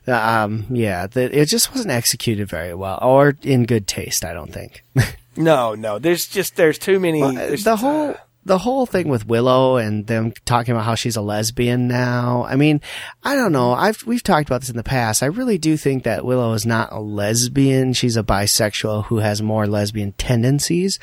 um, 0.06 0.64
yeah, 0.70 1.06
the, 1.06 1.38
it 1.38 1.46
just 1.46 1.70
wasn't 1.72 1.90
executed 1.92 2.48
very 2.48 2.74
well 2.74 2.98
or 3.02 3.36
in 3.42 3.64
good 3.64 3.86
taste. 3.86 4.24
I 4.24 4.32
don't 4.32 4.52
think. 4.52 4.82
no 5.36 5.74
no 5.76 5.98
there's 5.98 6.26
just 6.26 6.56
there's 6.56 6.78
too 6.78 6.98
many 6.98 7.20
there's- 7.20 7.62
the 7.64 7.76
whole 7.76 8.14
the 8.44 8.58
whole 8.58 8.86
thing 8.86 9.08
with 9.08 9.26
Willow 9.26 9.76
and 9.76 10.06
them 10.06 10.32
talking 10.44 10.72
about 10.72 10.84
how 10.84 10.94
she's 10.94 11.16
a 11.16 11.20
lesbian 11.20 11.88
now. 11.88 12.46
I 12.48 12.56
mean, 12.56 12.80
I 13.22 13.34
don't 13.34 13.52
know. 13.52 13.72
I've 13.72 14.04
we've 14.06 14.22
talked 14.22 14.48
about 14.48 14.60
this 14.60 14.70
in 14.70 14.76
the 14.76 14.82
past. 14.82 15.22
I 15.22 15.26
really 15.26 15.58
do 15.58 15.76
think 15.76 16.04
that 16.04 16.24
Willow 16.24 16.52
is 16.54 16.64
not 16.64 16.92
a 16.92 17.00
lesbian. 17.00 17.92
She's 17.92 18.16
a 18.16 18.22
bisexual 18.22 19.06
who 19.06 19.18
has 19.18 19.42
more 19.42 19.66
lesbian 19.66 20.12
tendencies, 20.12 20.98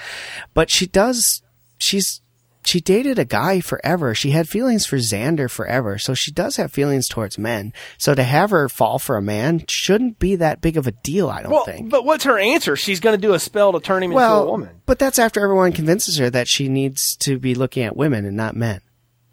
but 0.54 0.70
she 0.72 0.88
does. 0.88 1.44
She's 1.78 2.22
she 2.68 2.82
dated 2.82 3.18
a 3.18 3.26
guy 3.26 3.62
forever. 3.62 4.14
She 4.14 4.32
had 4.32 4.50
feelings 4.50 4.86
for 4.86 4.98
Xander 4.98 5.50
forever, 5.50 5.98
so 5.98 6.14
she 6.14 6.32
does 6.32 6.58
have 6.58 6.72
feelings 6.72 7.08
towards 7.08 7.38
men. 7.38 7.74
So 7.98 8.14
to 8.14 8.24
have 8.24 8.50
her 8.50 8.68
fall 8.70 9.00
for 9.00 9.18
a 9.18 9.22
man 9.22 9.64
shouldn't 9.68 10.20
be 10.20 10.36
that 10.36 10.62
big 10.62 10.78
of 10.78 10.88
a 10.88 10.92
deal. 10.92 11.30
I 11.30 11.42
don't 11.42 11.52
well, 11.52 11.66
think. 11.66 11.90
but 11.90 12.06
what's 12.06 12.26
her 12.26 12.38
answer 12.38 12.76
she's 12.76 13.00
going 13.00 13.16
to 13.16 13.22
do 13.22 13.34
a 13.34 13.40
spell 13.40 13.74
to 13.74 13.80
turn 13.80 14.04
him 14.04 14.12
into 14.12 14.24
a 14.24 14.46
woman 14.46 14.82
But 14.86 15.00
that's 15.00 15.20
after 15.20 15.42
everyone 15.42 15.72
convinces 15.72 16.18
her 16.18 16.30
that 16.30 16.48
she 16.48 16.68
needs 16.68 17.16
to 17.18 17.40
be 17.40 17.56
looking 17.56 17.84
at 17.84 17.96
women 17.96 18.26
and 18.26 18.36
not 18.36 18.56
men. 18.56 18.82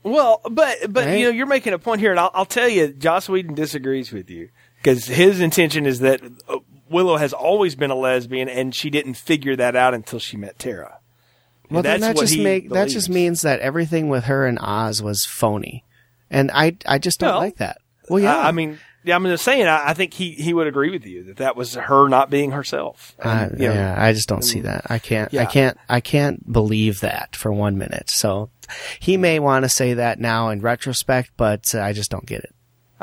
Well, 0.02 0.40
but 0.50 0.76
but 0.90 1.06
Right? 1.06 1.18
you 1.18 1.24
know, 1.24 1.30
you're 1.30 1.46
making 1.46 1.72
a 1.72 1.78
point 1.78 2.00
here, 2.00 2.10
and 2.10 2.20
I'll, 2.20 2.30
I'll 2.34 2.44
tell 2.46 2.68
you, 2.68 2.88
Joss 2.88 3.28
Whedon 3.28 3.54
disagrees 3.54 4.12
with 4.12 4.28
you 4.28 4.50
because 4.76 5.06
his 5.06 5.40
intention 5.40 5.86
is 5.86 6.00
that 6.00 6.20
uh, 6.46 6.58
Willow 6.90 7.16
has 7.16 7.32
always 7.32 7.74
been 7.74 7.90
a 7.90 7.94
lesbian, 7.96 8.48
and 8.48 8.74
she 8.74 8.90
didn't 8.90 9.14
figure 9.14 9.56
that 9.56 9.74
out 9.74 9.94
until 9.94 10.18
she 10.18 10.36
met 10.36 10.58
Tara. 10.58 10.98
And 11.64 11.74
Well, 11.76 11.82
then 11.82 12.00
that 12.00 12.16
just 12.16 12.38
make 12.38 12.70
that 12.70 12.88
just 12.88 13.08
means 13.08 13.42
that 13.42 13.60
everything 13.60 14.08
with 14.08 14.24
her 14.24 14.46
and 14.46 14.58
Oz 14.60 15.02
was 15.02 15.24
phony, 15.24 15.84
and 16.30 16.50
I 16.52 16.76
I 16.86 16.98
just 16.98 17.20
don't 17.20 17.36
like 17.36 17.56
that. 17.56 17.78
Well, 18.08 18.20
yeah, 18.20 18.36
I, 18.36 18.48
I 18.48 18.52
mean, 18.52 18.78
yeah, 19.02 19.16
I'm 19.16 19.24
just 19.24 19.44
saying. 19.44 19.66
I, 19.66 19.90
I 19.90 19.94
think 19.94 20.14
he 20.14 20.32
he 20.32 20.52
would 20.52 20.66
agree 20.66 20.90
with 20.90 21.06
you 21.06 21.24
that 21.24 21.36
that 21.38 21.56
was 21.56 21.74
her 21.74 22.08
not 22.08 22.30
being 22.30 22.50
herself. 22.50 23.14
And, 23.18 23.58
you 23.58 23.68
know, 23.68 23.74
yeah, 23.74 23.94
I 23.98 24.12
just 24.12 24.28
don't 24.28 24.42
see 24.42 24.60
that. 24.60 24.90
I 24.90 24.98
can't. 24.98 25.32
I 25.34 25.46
can't. 25.46 25.78
I 25.88 26.00
can't 26.00 26.50
believe 26.50 27.00
that 27.00 27.34
for 27.36 27.52
one 27.52 27.78
minute. 27.78 28.10
So 28.10 28.50
he 29.00 29.16
may 29.16 29.38
want 29.38 29.64
to 29.64 29.68
say 29.68 29.94
that 29.94 30.18
now 30.20 30.50
in 30.50 30.60
retrospect, 30.60 31.32
but 31.36 31.74
uh, 31.74 31.80
I 31.80 31.92
just 31.92 32.10
don't 32.10 32.26
get 32.26 32.44
it. 32.44 32.54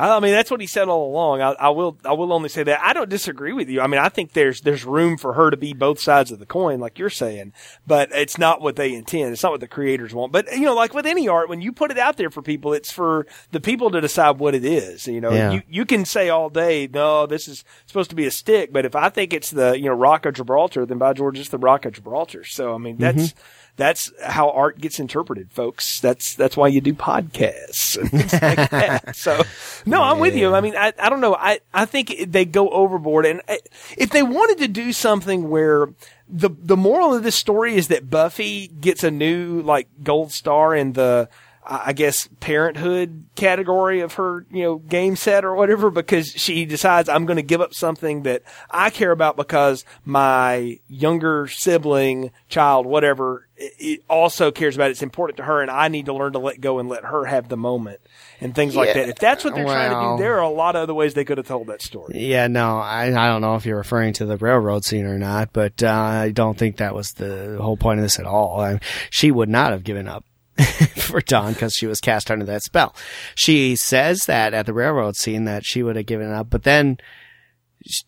I 0.09 0.19
mean, 0.19 0.31
that's 0.31 0.49
what 0.49 0.61
he 0.61 0.67
said 0.67 0.87
all 0.87 1.05
along. 1.09 1.41
I, 1.41 1.51
I 1.51 1.69
will, 1.69 1.97
I 2.05 2.13
will 2.13 2.33
only 2.33 2.49
say 2.49 2.63
that 2.63 2.81
I 2.81 2.93
don't 2.93 3.09
disagree 3.09 3.53
with 3.53 3.69
you. 3.69 3.81
I 3.81 3.87
mean, 3.87 3.99
I 3.99 4.09
think 4.09 4.33
there's 4.33 4.61
there's 4.61 4.85
room 4.85 5.17
for 5.17 5.33
her 5.33 5.51
to 5.51 5.57
be 5.57 5.73
both 5.73 5.99
sides 5.99 6.31
of 6.31 6.39
the 6.39 6.45
coin, 6.45 6.79
like 6.79 6.97
you're 6.97 7.09
saying, 7.09 7.53
but 7.85 8.09
it's 8.11 8.37
not 8.37 8.61
what 8.61 8.75
they 8.77 8.93
intend. 8.93 9.33
It's 9.33 9.43
not 9.43 9.51
what 9.51 9.61
the 9.61 9.67
creators 9.67 10.13
want. 10.13 10.31
But 10.31 10.51
you 10.53 10.61
know, 10.63 10.73
like 10.75 10.93
with 10.93 11.05
any 11.05 11.27
art, 11.27 11.49
when 11.49 11.61
you 11.61 11.71
put 11.71 11.91
it 11.91 11.97
out 11.99 12.17
there 12.17 12.29
for 12.29 12.41
people, 12.41 12.73
it's 12.73 12.91
for 12.91 13.27
the 13.51 13.59
people 13.59 13.91
to 13.91 14.01
decide 14.01 14.39
what 14.39 14.55
it 14.55 14.65
is. 14.65 15.07
You 15.07 15.21
know, 15.21 15.31
Yeah. 15.31 15.51
you 15.51 15.61
you 15.69 15.85
can 15.85 16.05
say 16.05 16.29
all 16.29 16.49
day, 16.49 16.87
no, 16.91 17.25
this 17.27 17.47
is 17.47 17.63
supposed 17.85 18.09
to 18.09 18.15
be 18.15 18.25
a 18.25 18.31
stick, 18.31 18.71
but 18.73 18.85
if 18.85 18.95
I 18.95 19.09
think 19.09 19.33
it's 19.33 19.51
the 19.51 19.77
you 19.77 19.85
know 19.85 19.93
Rock 19.95 20.25
of 20.25 20.33
Gibraltar, 20.35 20.85
then 20.85 20.97
by 20.97 21.13
George, 21.13 21.37
it's 21.37 21.49
the 21.49 21.57
Rock 21.57 21.85
of 21.85 21.93
Gibraltar. 21.93 22.43
So 22.43 22.73
I 22.73 22.77
mean, 22.77 22.97
that's. 22.97 23.29
Mm-hmm. 23.33 23.41
That's 23.81 24.11
how 24.23 24.51
art 24.51 24.79
gets 24.79 24.99
interpreted, 24.99 25.51
folks. 25.51 25.99
That's 26.01 26.35
that's 26.35 26.55
why 26.55 26.67
you 26.67 26.81
do 26.81 26.93
podcasts 26.93 27.97
and 27.97 28.13
like 28.13 28.69
that. 28.69 29.15
So, 29.15 29.41
no, 29.87 30.03
I'm 30.03 30.19
with 30.19 30.35
you. 30.35 30.53
I 30.53 30.61
mean, 30.61 30.75
I, 30.75 30.93
I 30.99 31.09
don't 31.09 31.19
know. 31.19 31.33
I, 31.33 31.61
I 31.73 31.85
think 31.85 32.13
they 32.27 32.45
go 32.45 32.69
overboard, 32.69 33.25
and 33.25 33.41
I, 33.49 33.57
if 33.97 34.11
they 34.11 34.21
wanted 34.21 34.59
to 34.59 34.67
do 34.67 34.93
something 34.93 35.49
where 35.49 35.87
the 36.29 36.51
the 36.51 36.77
moral 36.77 37.15
of 37.15 37.23
this 37.23 37.35
story 37.35 37.73
is 37.73 37.87
that 37.87 38.07
Buffy 38.07 38.67
gets 38.67 39.03
a 39.03 39.09
new 39.09 39.63
like 39.63 39.87
gold 40.03 40.31
star 40.31 40.75
in 40.75 40.93
the 40.93 41.27
I 41.63 41.93
guess 41.93 42.27
parenthood 42.39 43.25
category 43.35 44.01
of 44.01 44.15
her, 44.15 44.45
you 44.51 44.63
know, 44.63 44.77
game 44.77 45.15
set 45.15 45.45
or 45.45 45.55
whatever 45.55 45.91
because 45.91 46.31
she 46.31 46.65
decides 46.65 47.07
I'm 47.07 47.25
going 47.25 47.37
to 47.37 47.43
give 47.43 47.61
up 47.61 47.73
something 47.73 48.23
that 48.23 48.41
I 48.69 48.89
care 48.89 49.11
about 49.11 49.37
because 49.37 49.85
my 50.03 50.79
younger 50.87 51.47
sibling, 51.47 52.31
child, 52.49 52.87
whatever, 52.87 53.47
it, 53.57 53.73
it 53.77 54.03
also 54.09 54.51
cares 54.51 54.75
about. 54.75 54.87
it. 54.87 54.91
It's 54.91 55.03
important 55.03 55.37
to 55.37 55.43
her 55.43 55.61
and 55.61 55.69
I 55.69 55.87
need 55.87 56.07
to 56.07 56.13
learn 56.13 56.33
to 56.33 56.39
let 56.39 56.59
go 56.59 56.79
and 56.79 56.89
let 56.89 57.05
her 57.05 57.25
have 57.25 57.47
the 57.47 57.57
moment 57.57 57.99
and 58.39 58.55
things 58.55 58.75
like 58.75 58.93
that. 58.95 59.09
If 59.09 59.17
that's 59.17 59.43
what 59.43 59.53
they're 59.53 59.63
trying 59.63 59.91
to 59.91 60.17
do, 60.17 60.23
there 60.23 60.37
are 60.37 60.41
a 60.41 60.49
lot 60.49 60.75
of 60.75 60.81
other 60.81 60.95
ways 60.95 61.13
they 61.13 61.25
could 61.25 61.37
have 61.37 61.47
told 61.47 61.67
that 61.67 61.83
story. 61.83 62.19
Yeah, 62.19 62.47
no, 62.47 62.79
I 62.79 63.05
I 63.07 63.27
don't 63.27 63.41
know 63.41 63.55
if 63.55 63.67
you're 63.67 63.77
referring 63.77 64.13
to 64.13 64.25
the 64.25 64.37
railroad 64.37 64.83
scene 64.83 65.05
or 65.05 65.19
not, 65.19 65.53
but 65.53 65.83
uh, 65.83 65.91
I 65.91 66.31
don't 66.31 66.57
think 66.57 66.77
that 66.77 66.95
was 66.95 67.13
the 67.13 67.59
whole 67.61 67.77
point 67.77 67.99
of 67.99 68.03
this 68.03 68.17
at 68.19 68.25
all. 68.25 68.59
I, 68.59 68.79
she 69.11 69.29
would 69.29 69.49
not 69.49 69.71
have 69.73 69.83
given 69.83 70.07
up 70.07 70.25
for 70.95 71.21
Dawn 71.21 71.53
because 71.53 71.73
she 71.73 71.87
was 71.87 72.01
cast 72.01 72.29
under 72.29 72.45
that 72.45 72.63
spell. 72.63 72.95
She 73.35 73.75
says 73.75 74.25
that 74.25 74.53
at 74.53 74.65
the 74.65 74.73
railroad 74.73 75.15
scene 75.15 75.45
that 75.45 75.65
she 75.65 75.83
would 75.83 75.95
have 75.95 76.05
given 76.05 76.31
up, 76.31 76.49
but 76.49 76.63
then 76.63 76.97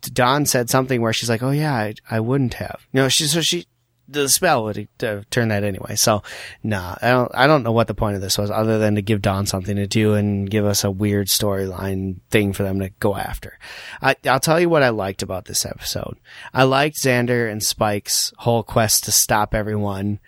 Dawn 0.01 0.45
said 0.45 0.69
something 0.69 1.01
where 1.01 1.13
she's 1.13 1.29
like, 1.29 1.41
"Oh 1.41 1.51
yeah, 1.51 1.73
I, 1.73 1.93
I 2.09 2.19
wouldn't 2.19 2.55
have." 2.55 2.85
You 2.91 3.01
know, 3.01 3.09
she 3.09 3.25
so 3.25 3.41
she 3.41 3.65
the 4.07 4.27
spell 4.27 4.65
would 4.65 4.87
uh, 5.01 5.21
turn 5.31 5.47
that 5.47 5.63
anyway. 5.63 5.95
So, 5.95 6.23
nah, 6.61 6.95
I 7.01 7.11
don't 7.11 7.31
I 7.33 7.47
don't 7.47 7.63
know 7.63 7.71
what 7.71 7.87
the 7.87 7.93
point 7.93 8.15
of 8.15 8.21
this 8.21 8.37
was 8.37 8.51
other 8.51 8.77
than 8.77 8.95
to 8.95 9.01
give 9.01 9.21
Dawn 9.21 9.45
something 9.45 9.75
to 9.75 9.87
do 9.87 10.13
and 10.13 10.49
give 10.49 10.65
us 10.65 10.83
a 10.83 10.91
weird 10.91 11.27
storyline 11.27 12.19
thing 12.29 12.53
for 12.53 12.63
them 12.63 12.79
to 12.79 12.89
go 12.89 13.15
after. 13.15 13.57
I, 14.01 14.15
I'll 14.25 14.39
tell 14.39 14.59
you 14.59 14.69
what 14.69 14.83
I 14.83 14.89
liked 14.89 15.23
about 15.23 15.45
this 15.45 15.65
episode. 15.65 16.17
I 16.53 16.63
liked 16.63 16.97
Xander 16.97 17.51
and 17.51 17.63
Spike's 17.63 18.33
whole 18.39 18.63
quest 18.63 19.05
to 19.05 19.11
stop 19.11 19.55
everyone 19.55 20.19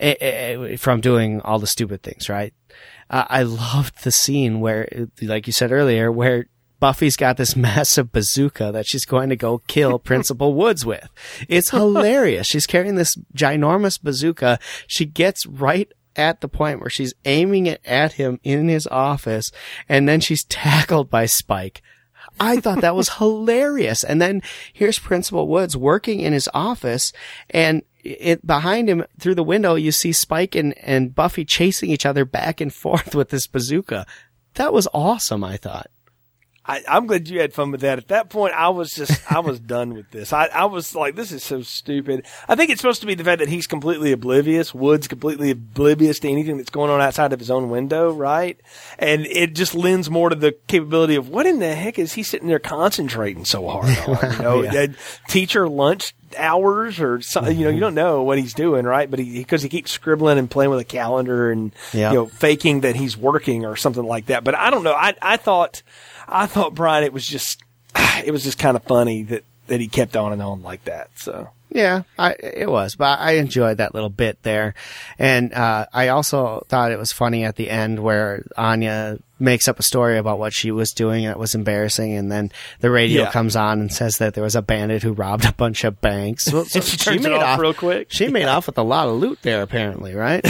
eh, 0.00 0.14
eh, 0.20 0.76
from 0.76 1.00
doing 1.00 1.40
all 1.42 1.58
the 1.58 1.66
stupid 1.66 2.02
things, 2.02 2.28
right? 2.28 2.52
Uh, 3.08 3.26
I 3.28 3.42
loved 3.42 4.04
the 4.04 4.12
scene 4.12 4.60
where, 4.60 4.88
like 5.20 5.46
you 5.46 5.52
said 5.52 5.72
earlier, 5.72 6.10
where 6.10 6.46
Buffy's 6.80 7.16
got 7.16 7.36
this 7.36 7.54
massive 7.56 8.10
bazooka 8.10 8.70
that 8.72 8.86
she's 8.86 9.04
going 9.04 9.28
to 9.28 9.36
go 9.36 9.58
kill 9.68 9.98
Principal 10.10 10.54
Woods 10.54 10.84
with. 10.84 11.08
It's 11.48 11.70
hilarious. 11.70 12.46
She's 12.46 12.66
carrying 12.66 12.96
this 12.96 13.16
ginormous 13.36 14.02
bazooka. 14.02 14.58
She 14.86 15.04
gets 15.04 15.46
right 15.46 15.90
at 16.16 16.40
the 16.40 16.48
point 16.48 16.80
where 16.80 16.90
she's 16.90 17.14
aiming 17.24 17.66
it 17.66 17.80
at 17.84 18.14
him 18.14 18.40
in 18.42 18.68
his 18.68 18.86
office, 18.88 19.52
and 19.88 20.08
then 20.08 20.20
she's 20.20 20.44
tackled 20.44 21.08
by 21.08 21.26
Spike. 21.26 21.82
I 22.38 22.58
thought 22.58 22.80
that 22.80 22.96
was 22.96 23.16
hilarious. 23.16 24.02
And 24.02 24.20
then 24.20 24.42
here's 24.72 24.98
Principal 24.98 25.46
Woods 25.46 25.76
working 25.76 26.20
in 26.20 26.32
his 26.32 26.48
office 26.54 27.12
and 27.50 27.82
it 28.04 28.46
behind 28.46 28.88
him 28.88 29.04
through 29.18 29.34
the 29.34 29.42
window, 29.44 29.74
you 29.74 29.92
see 29.92 30.12
Spike 30.12 30.54
and, 30.54 30.76
and 30.78 31.14
Buffy 31.14 31.44
chasing 31.44 31.90
each 31.90 32.06
other 32.06 32.24
back 32.24 32.60
and 32.60 32.72
forth 32.72 33.14
with 33.14 33.30
this 33.30 33.46
bazooka. 33.46 34.06
That 34.54 34.72
was 34.72 34.88
awesome, 34.92 35.44
I 35.44 35.56
thought. 35.56 35.90
I, 36.66 36.82
I'm 36.86 37.06
glad 37.06 37.26
you 37.26 37.40
had 37.40 37.54
fun 37.54 37.70
with 37.70 37.80
that. 37.80 37.98
At 37.98 38.08
that 38.08 38.28
point, 38.28 38.52
I 38.54 38.68
was 38.68 38.90
just, 38.90 39.32
I 39.32 39.40
was 39.40 39.58
done 39.76 39.94
with 39.94 40.10
this. 40.10 40.32
I, 40.32 40.46
I 40.46 40.66
was 40.66 40.94
like, 40.94 41.16
this 41.16 41.32
is 41.32 41.42
so 41.42 41.62
stupid. 41.62 42.26
I 42.48 42.54
think 42.54 42.70
it's 42.70 42.80
supposed 42.82 43.00
to 43.00 43.06
be 43.06 43.14
the 43.14 43.24
fact 43.24 43.38
that 43.40 43.48
he's 43.48 43.66
completely 43.66 44.12
oblivious, 44.12 44.74
Wood's 44.74 45.08
completely 45.08 45.50
oblivious 45.50 46.18
to 46.20 46.28
anything 46.28 46.58
that's 46.58 46.70
going 46.70 46.90
on 46.90 47.00
outside 47.00 47.32
of 47.32 47.38
his 47.38 47.50
own 47.50 47.70
window, 47.70 48.12
right? 48.12 48.60
And 48.98 49.26
it 49.26 49.54
just 49.54 49.74
lends 49.74 50.10
more 50.10 50.28
to 50.28 50.36
the 50.36 50.52
capability 50.68 51.16
of 51.16 51.28
what 51.30 51.46
in 51.46 51.60
the 51.60 51.74
heck 51.74 51.98
is 51.98 52.12
he 52.12 52.22
sitting 52.22 52.48
there 52.48 52.58
concentrating 52.58 53.44
so 53.46 53.66
hard 53.66 53.98
on? 54.06 54.32
You 54.36 54.42
know, 54.42 54.62
Yeah. 54.62 54.86
teacher 55.28 55.66
lunch 55.68 56.14
hours 56.38 57.00
or 57.00 57.20
something, 57.22 57.58
you 57.58 57.64
know, 57.64 57.70
you 57.70 57.80
don't 57.80 57.94
know 57.94 58.22
what 58.22 58.38
he's 58.38 58.54
doing, 58.54 58.84
right? 58.84 59.10
But 59.10 59.18
he, 59.18 59.38
because 59.38 59.62
he 59.62 59.68
keeps 59.68 59.90
scribbling 59.90 60.38
and 60.38 60.48
playing 60.48 60.70
with 60.70 60.78
a 60.78 60.84
calendar 60.84 61.50
and, 61.50 61.72
Yeah. 61.92 62.10
you 62.10 62.16
know, 62.18 62.26
faking 62.26 62.82
that 62.82 62.94
he's 62.96 63.16
working 63.16 63.64
or 63.64 63.74
something 63.76 64.04
like 64.04 64.26
that. 64.26 64.44
But 64.44 64.54
I 64.54 64.70
don't 64.70 64.84
know. 64.84 64.92
I, 64.92 65.14
I 65.20 65.36
thought, 65.38 65.82
I 66.30 66.46
thought 66.46 66.74
Brian, 66.74 67.04
it 67.04 67.12
was 67.12 67.26
just, 67.26 67.62
it 68.24 68.30
was 68.30 68.44
just 68.44 68.58
kind 68.58 68.76
of 68.76 68.84
funny 68.84 69.24
that, 69.24 69.44
that 69.66 69.80
he 69.80 69.88
kept 69.88 70.16
on 70.16 70.32
and 70.32 70.40
on 70.42 70.62
like 70.62 70.84
that. 70.84 71.10
So 71.16 71.48
Yeah, 71.70 72.02
I, 72.18 72.32
it 72.32 72.70
was, 72.70 72.96
but 72.96 73.18
I 73.18 73.32
enjoyed 73.32 73.78
that 73.78 73.94
little 73.94 74.08
bit 74.10 74.42
there. 74.42 74.74
And, 75.18 75.52
uh, 75.52 75.86
I 75.92 76.08
also 76.08 76.64
thought 76.68 76.92
it 76.92 76.98
was 76.98 77.12
funny 77.12 77.44
at 77.44 77.56
the 77.56 77.70
end 77.70 78.00
where 78.00 78.44
Anya 78.56 79.18
makes 79.40 79.66
up 79.68 79.78
a 79.78 79.82
story 79.82 80.18
about 80.18 80.38
what 80.38 80.52
she 80.52 80.70
was 80.70 80.92
doing 80.92 81.24
that 81.24 81.38
was 81.38 81.54
embarrassing. 81.54 82.14
And 82.16 82.30
then 82.30 82.52
the 82.80 82.90
radio 82.90 83.22
Yeah. 83.22 83.30
comes 83.30 83.56
on 83.56 83.80
and 83.80 83.92
says 83.92 84.18
that 84.18 84.34
there 84.34 84.44
was 84.44 84.54
a 84.56 84.62
bandit 84.62 85.02
who 85.02 85.12
robbed 85.12 85.44
a 85.46 85.52
bunch 85.52 85.84
of 85.84 86.00
banks. 86.00 86.44
So, 86.44 86.64
so 86.64 86.78
And 86.80 86.84
she 86.88 86.96
turns 86.96 87.24
it 87.24 87.32
off 87.32 87.58
real 87.58 87.74
quick. 87.74 88.08
She 88.10 88.28
made 88.28 88.46
off 88.46 88.66
with 88.66 88.78
a 88.78 88.82
lot 88.82 89.08
of 89.08 89.16
loot 89.16 89.38
there, 89.42 89.62
apparently, 89.62 90.14
right? 90.14 90.44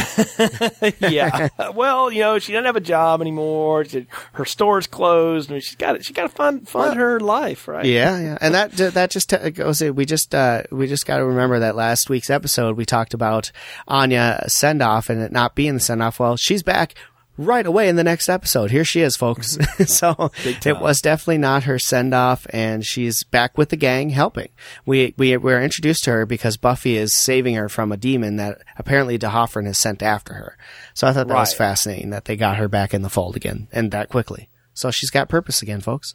yeah. 1.01 1.49
well, 1.75 2.11
you 2.11 2.21
know, 2.21 2.39
she 2.39 2.53
doesn't 2.53 2.67
have 2.67 2.77
a 2.77 2.81
job 2.81 3.21
anymore. 3.21 3.85
She, 3.85 4.07
her 4.33 4.45
store's 4.45 4.87
closed. 4.87 5.51
I 5.51 5.55
mean, 5.55 5.61
she's 5.61 5.77
got 5.77 5.93
to, 5.93 6.03
she 6.03 6.13
got 6.13 6.23
to 6.23 6.29
fund, 6.29 6.69
fund 6.69 6.97
her 6.99 7.21
life, 7.21 7.69
right? 7.69 7.85
Yeah, 7.85 8.19
yeah, 8.21 8.39
and 8.41 8.55
that 8.55 8.73
that 8.73 9.11
just 9.11 9.31
t- 9.31 9.51
goes. 9.51 9.83
We 9.83 10.05
just 10.05 10.35
uh, 10.35 10.63
we 10.71 10.87
just 10.87 11.07
got 11.07 11.19
to 11.19 11.25
remember 11.25 11.59
that 11.61 11.77
last 11.77 12.09
week's 12.11 12.31
episode 12.31 12.77
we 12.77 12.85
talked 12.85 13.15
about 13.15 13.51
Anya 13.89 14.45
send 14.49 14.83
off 14.83 15.11
and 15.11 15.21
it 15.21 15.33
not 15.33 15.55
being 15.55 15.75
the 15.75 15.81
send 15.81 16.03
off. 16.03 16.21
Well, 16.21 16.37
she's 16.37 16.63
back 16.63 16.95
right 17.41 17.67
away 17.67 17.89
in 17.89 17.97
the 17.97 18.05
next 18.05 18.29
episode. 18.29 18.71
Here 18.71 18.85
she 18.85 19.01
is, 19.01 19.17
folks. 19.17 19.57
Mm-hmm. 19.57 19.85
so 19.85 20.31
it 20.65 20.81
was 20.81 21.01
definitely 21.01 21.39
not 21.39 21.65
her 21.65 21.79
send 21.79 22.15
off, 22.15 22.47
and 22.51 22.85
she's 22.85 23.25
back 23.25 23.57
with 23.57 23.71
the 23.71 23.77
gang 23.77 24.11
helping. 24.11 24.51
We 24.85 25.15
we 25.17 25.37
were 25.37 25.61
introduced 25.61 26.05
to 26.05 26.11
her 26.11 26.27
because 26.27 26.57
Buffy 26.57 26.97
is 26.97 27.15
saving 27.15 27.55
her 27.55 27.69
from 27.69 27.93
a 27.93 27.97
demon 27.97 28.37
that 28.37 28.59
apparently 28.79 29.19
D'Hoffryn 29.19 29.67
has 29.67 29.79
sent 29.79 30.03
after 30.03 30.35
her. 30.35 30.57
So 30.95 31.07
I 31.07 31.13
thought 31.13 31.29
that 31.29 31.35
was 31.35 31.55
fascinating 31.55 32.11
that 32.11 32.27
they 32.27 32.37
got 32.37 32.59
her 32.59 32.69
back 32.69 32.95
in 32.95 33.03
the 33.03 33.11
fold 33.11 33.37
again 33.37 33.69
and 33.73 33.91
that 33.93 34.09
quickly. 34.09 34.49
So 34.75 34.91
she's 34.91 35.11
got 35.11 35.29
purpose 35.29 35.63
again, 35.63 35.81
folks. 35.81 36.15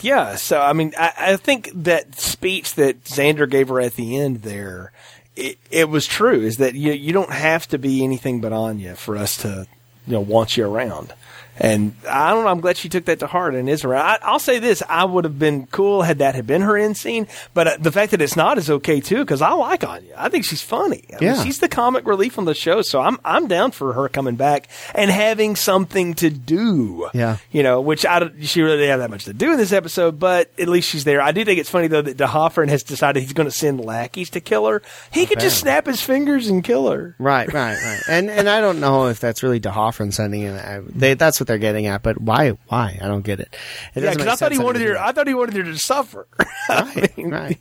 Yeah, 0.00 0.36
so 0.36 0.60
I 0.60 0.72
mean, 0.72 0.94
I, 0.98 1.12
I 1.18 1.36
think 1.36 1.70
that 1.74 2.18
speech 2.18 2.74
that 2.74 3.04
Xander 3.04 3.48
gave 3.48 3.68
her 3.68 3.80
at 3.80 3.94
the 3.94 4.16
end 4.16 4.42
there, 4.42 4.92
it, 5.36 5.58
it 5.70 5.88
was 5.90 6.06
true. 6.06 6.40
Is 6.40 6.56
that 6.56 6.74
you 6.74 6.92
you 6.92 7.12
don't 7.12 7.32
have 7.32 7.68
to 7.68 7.78
be 7.78 8.02
anything 8.02 8.40
but 8.40 8.52
Anya 8.52 8.94
for 8.94 9.16
us 9.16 9.36
to 9.38 9.66
you 10.06 10.14
know 10.14 10.20
want 10.20 10.56
you 10.56 10.66
around. 10.66 11.12
And 11.58 11.94
I 12.08 12.30
don't 12.30 12.44
know. 12.44 12.50
I'm 12.50 12.60
glad 12.60 12.76
she 12.76 12.88
took 12.88 13.04
that 13.04 13.20
to 13.20 13.26
heart 13.26 13.54
and 13.54 13.68
is 13.68 13.84
around. 13.84 14.04
I, 14.04 14.18
I'll 14.22 14.38
say 14.40 14.58
this: 14.58 14.82
I 14.88 15.04
would 15.04 15.24
have 15.24 15.38
been 15.38 15.66
cool 15.68 16.02
had 16.02 16.18
that 16.18 16.34
had 16.34 16.46
been 16.46 16.62
her 16.62 16.76
end 16.76 16.96
scene. 16.96 17.28
But 17.54 17.66
uh, 17.68 17.76
the 17.78 17.92
fact 17.92 18.10
that 18.10 18.20
it's 18.20 18.34
not 18.36 18.58
is 18.58 18.68
okay 18.70 19.00
too 19.00 19.18
because 19.18 19.40
I 19.40 19.52
like 19.52 19.84
Anya. 19.84 20.14
I 20.16 20.28
think 20.28 20.44
she's 20.44 20.62
funny. 20.62 21.04
I 21.10 21.12
mean, 21.14 21.22
Yeah. 21.22 21.42
she's 21.44 21.60
the 21.60 21.68
comic 21.68 22.06
relief 22.06 22.38
on 22.38 22.44
the 22.44 22.54
show. 22.54 22.82
So 22.82 23.00
I'm 23.00 23.18
I'm 23.24 23.46
down 23.46 23.70
for 23.70 23.92
her 23.92 24.08
coming 24.08 24.34
back 24.36 24.68
and 24.94 25.10
having 25.10 25.54
something 25.56 26.14
to 26.14 26.30
do 26.30 27.08
Yeah. 27.14 27.36
you 27.52 27.62
know, 27.62 27.80
which 27.80 28.04
I 28.04 28.18
don't, 28.18 28.44
she 28.44 28.60
really 28.62 28.76
didn't 28.78 28.90
have 28.90 29.00
that 29.00 29.10
much 29.10 29.24
to 29.26 29.32
do 29.32 29.52
in 29.52 29.56
this 29.58 29.72
episode, 29.72 30.18
but 30.18 30.50
at 30.58 30.68
least 30.68 30.88
she's 30.90 31.04
there. 31.04 31.20
I 31.22 31.30
do 31.32 31.44
think 31.44 31.60
it's 31.60 31.70
funny 31.70 31.86
though 31.86 32.02
that 32.02 32.16
D'Hoffryn 32.16 32.68
has 32.68 32.82
decided 32.82 33.22
he's 33.22 33.32
going 33.32 33.48
to 33.48 33.56
send 33.56 33.80
lackeys 33.80 34.30
to 34.30 34.40
kill 34.40 34.66
her. 34.66 34.82
He 35.12 35.26
could 35.26 35.38
just 35.40 35.58
snap 35.60 35.86
his 35.86 36.00
fingers 36.02 36.48
and 36.48 36.64
kill 36.64 36.90
her. 36.90 37.14
Right, 37.18 37.52
right, 37.52 37.76
right. 37.80 38.00
And 38.08 38.28
and 38.30 38.48
I 38.48 38.60
don't 38.60 38.80
know 38.80 39.06
if 39.06 39.20
that's 39.20 39.42
really 39.42 39.60
D'Hoffryn 39.60 40.12
sending 40.12 40.42
it. 40.42 40.54
I, 40.54 40.80
they, 40.88 41.14
that's 41.14 41.38
what 41.40 41.43
they're 41.46 41.58
getting 41.58 41.86
at. 41.86 42.02
But 42.02 42.20
why? 42.20 42.50
Why? 42.68 42.98
I 43.00 43.06
don't 43.06 43.22
get 43.24 43.40
it. 43.40 43.56
it 43.94 44.02
Yeah, 44.02 44.10
because 44.10 44.26
I 44.26 44.36
thought 44.36 44.52
he 44.52 44.58
wanted 44.58 44.82
her. 44.82 44.98
I 44.98 45.12
thought 45.12 45.26
he 45.26 45.34
wanted 45.34 45.56
her 45.56 45.64
to 45.64 45.78
suffer. 45.78 46.26
Right, 46.66 47.12
right. 47.18 47.58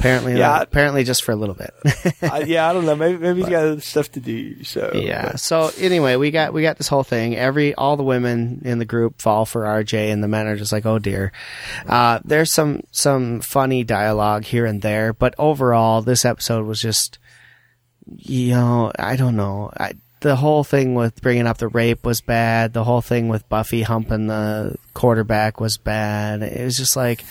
Apparently, 0.00 0.32
Yeah, 0.32 0.48
not. 0.48 0.62
Apparently, 0.62 1.04
just 1.04 1.22
for 1.22 1.32
a 1.32 1.36
little 1.36 1.54
bit. 1.54 1.74
I, 2.22 2.40
yeah, 2.40 2.68
I 2.68 2.72
don't 2.72 2.86
know. 2.86 2.96
Maybe 2.96 3.18
maybe 3.18 3.40
he's 3.40 3.50
got 3.50 3.64
other 3.64 3.80
stuff 3.80 4.10
to 4.12 4.20
do. 4.20 4.64
So 4.64 4.92
yeah. 4.94 5.36
So 5.36 5.70
anyway, 5.78 6.16
we 6.16 6.30
got 6.30 6.54
we 6.54 6.62
got 6.62 6.78
this 6.78 6.88
whole 6.88 7.04
thing. 7.04 7.36
Every 7.36 7.74
all 7.74 7.98
the 7.98 8.02
women 8.02 8.62
in 8.64 8.78
the 8.78 8.86
group 8.86 9.20
fall 9.20 9.44
for 9.44 9.62
RJ, 9.62 10.10
and 10.10 10.24
the 10.24 10.28
men 10.28 10.46
are 10.46 10.56
just 10.56 10.72
like, 10.72 10.86
oh 10.86 10.98
dear. 10.98 11.32
Uh, 11.86 12.18
there's 12.24 12.50
some 12.50 12.82
some 12.92 13.40
funny 13.40 13.84
dialogue 13.84 14.44
here 14.44 14.64
and 14.64 14.80
there, 14.80 15.12
but 15.12 15.34
overall, 15.38 16.00
this 16.00 16.24
episode 16.24 16.64
was 16.64 16.80
just, 16.80 17.18
you 18.06 18.52
know, 18.52 18.90
I 18.98 19.16
don't 19.16 19.36
know. 19.36 19.70
I, 19.78 19.92
the 20.20 20.36
whole 20.36 20.64
thing 20.64 20.94
with 20.94 21.20
bringing 21.22 21.46
up 21.46 21.58
the 21.58 21.68
rape 21.68 22.04
was 22.04 22.20
bad. 22.20 22.72
The 22.72 22.84
whole 22.84 23.00
thing 23.00 23.28
with 23.28 23.48
Buffy 23.48 23.82
humping 23.82 24.26
the 24.26 24.76
quarterback 24.94 25.60
was 25.60 25.76
bad. 25.78 26.42
It 26.42 26.64
was 26.64 26.76
just 26.76 26.96
like. 26.96 27.24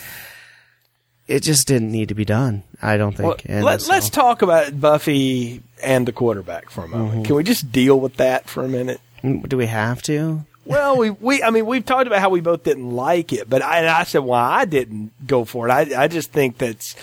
It 1.28 1.44
just 1.44 1.68
didn't 1.68 1.92
need 1.92 2.08
to 2.08 2.14
be 2.16 2.24
done. 2.24 2.64
I 2.82 2.96
don't 2.96 3.16
think. 3.16 3.28
Well, 3.28 3.36
And 3.44 3.64
let, 3.64 3.82
so- 3.82 3.92
let's 3.92 4.10
talk 4.10 4.42
about 4.42 4.80
Buffy 4.80 5.62
and 5.80 6.06
the 6.08 6.10
quarterback 6.12 6.70
for 6.70 6.82
a 6.84 6.88
moment. 6.88 7.10
Mm-hmm. 7.12 7.22
Can 7.22 7.36
we 7.36 7.44
just 7.44 7.70
deal 7.70 8.00
with 8.00 8.16
that 8.16 8.48
for 8.48 8.64
a 8.64 8.68
minute? 8.68 9.00
Do 9.46 9.56
we 9.56 9.66
have 9.66 10.02
to? 10.02 10.44
Well, 10.64 10.96
we, 10.96 11.10
we 11.10 11.42
I 11.42 11.50
mean 11.50 11.66
we've 11.66 11.84
talked 11.84 12.06
about 12.08 12.20
how 12.20 12.30
we 12.30 12.40
both 12.40 12.64
didn't 12.64 12.90
like 12.90 13.32
it, 13.32 13.48
but 13.48 13.62
I, 13.62 13.86
I 14.00 14.04
said 14.04 14.20
why 14.20 14.40
I 14.40 14.64
didn't 14.64 15.12
go 15.26 15.44
for 15.44 15.68
it. 15.68 15.70
I 15.70 16.02
I 16.04 16.08
just 16.08 16.32
think 16.32 16.58
that's 16.58 16.96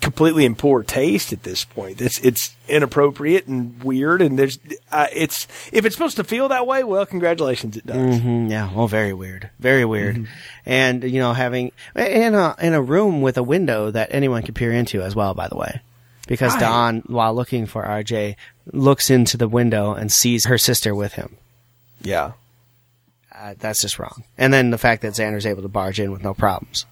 completely 0.00 0.44
in 0.44 0.54
poor 0.54 0.82
taste 0.82 1.32
at 1.32 1.42
this 1.42 1.64
point. 1.64 2.00
It's 2.00 2.18
it's 2.20 2.54
inappropriate 2.68 3.46
and 3.46 3.82
weird, 3.82 4.22
and 4.22 4.38
there's 4.38 4.58
uh, 4.90 5.06
it's 5.12 5.46
if 5.72 5.84
it's 5.84 5.94
supposed 5.94 6.16
to 6.16 6.24
feel 6.24 6.48
that 6.48 6.66
way, 6.66 6.84
well, 6.84 7.06
congratulations, 7.06 7.76
it 7.76 7.86
does. 7.86 8.20
Mm, 8.20 8.50
yeah. 8.50 8.70
Oh, 8.74 8.86
very 8.86 9.12
weird. 9.12 9.50
Very 9.58 9.84
weird. 9.84 10.26
And 10.66 11.04
you 11.04 11.20
know, 11.20 11.32
having 11.32 11.72
in 11.96 12.34
a 12.34 12.54
in 12.60 12.74
a 12.74 12.82
room 12.82 13.22
with 13.22 13.36
a 13.38 13.42
window 13.42 13.90
that 13.90 14.08
anyone 14.12 14.42
could 14.42 14.54
peer 14.54 14.72
into 14.72 15.02
as 15.02 15.14
well. 15.14 15.34
By 15.34 15.48
the 15.48 15.56
way, 15.56 15.80
because 16.26 16.52
Right. 16.54 16.60
Dawn, 16.60 17.02
while 17.06 17.34
looking 17.34 17.66
for 17.66 17.84
RJ, 17.84 18.36
looks 18.72 19.10
into 19.10 19.36
the 19.36 19.48
window 19.48 19.92
and 19.94 20.10
sees 20.12 20.46
her 20.46 20.58
sister 20.58 20.94
with 20.94 21.14
him. 21.14 21.36
Yeah. 22.00 22.32
Uh, 23.34 23.54
that's 23.58 23.80
just 23.80 23.98
wrong. 23.98 24.24
And 24.38 24.52
then 24.52 24.70
the 24.70 24.78
fact 24.78 25.02
that 25.02 25.14
Xander's 25.14 25.46
able 25.46 25.62
to 25.62 25.68
barge 25.68 25.98
in 25.98 26.12
with 26.12 26.22
no 26.22 26.34
problems. 26.34 26.86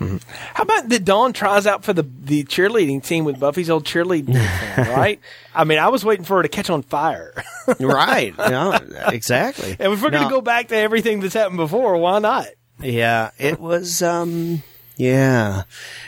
How 0.00 0.62
about 0.62 0.88
that 0.88 1.04
Dawn 1.04 1.32
tries 1.32 1.66
out 1.66 1.84
for 1.84 1.92
the 1.92 2.02
the 2.02 2.44
cheerleading 2.44 3.04
team 3.04 3.24
with 3.24 3.38
Buffy's 3.38 3.68
old 3.68 3.84
cheerleading 3.84 4.34
uniform, 4.34 4.88
right? 4.96 5.20
I 5.54 5.64
mean, 5.64 5.78
I 5.78 5.88
was 5.88 6.04
waiting 6.04 6.24
for 6.24 6.38
her 6.38 6.42
to 6.42 6.48
catch 6.48 6.70
on 6.70 6.82
fire. 6.82 7.34
right. 7.80 8.36
Know, 8.36 8.78
exactly. 9.08 9.72
and 9.78 9.92
if 9.92 10.02
we're 10.02 10.10
going 10.10 10.24
to 10.24 10.30
go 10.30 10.40
back 10.40 10.68
to 10.68 10.76
everything 10.76 11.20
that's 11.20 11.34
happened 11.34 11.58
before, 11.58 11.96
why 11.98 12.18
not? 12.18 12.46
Yeah, 12.80 13.30
it 13.38 13.60
was. 13.60 14.00
Um, 14.00 14.62
yeah, 14.96 15.64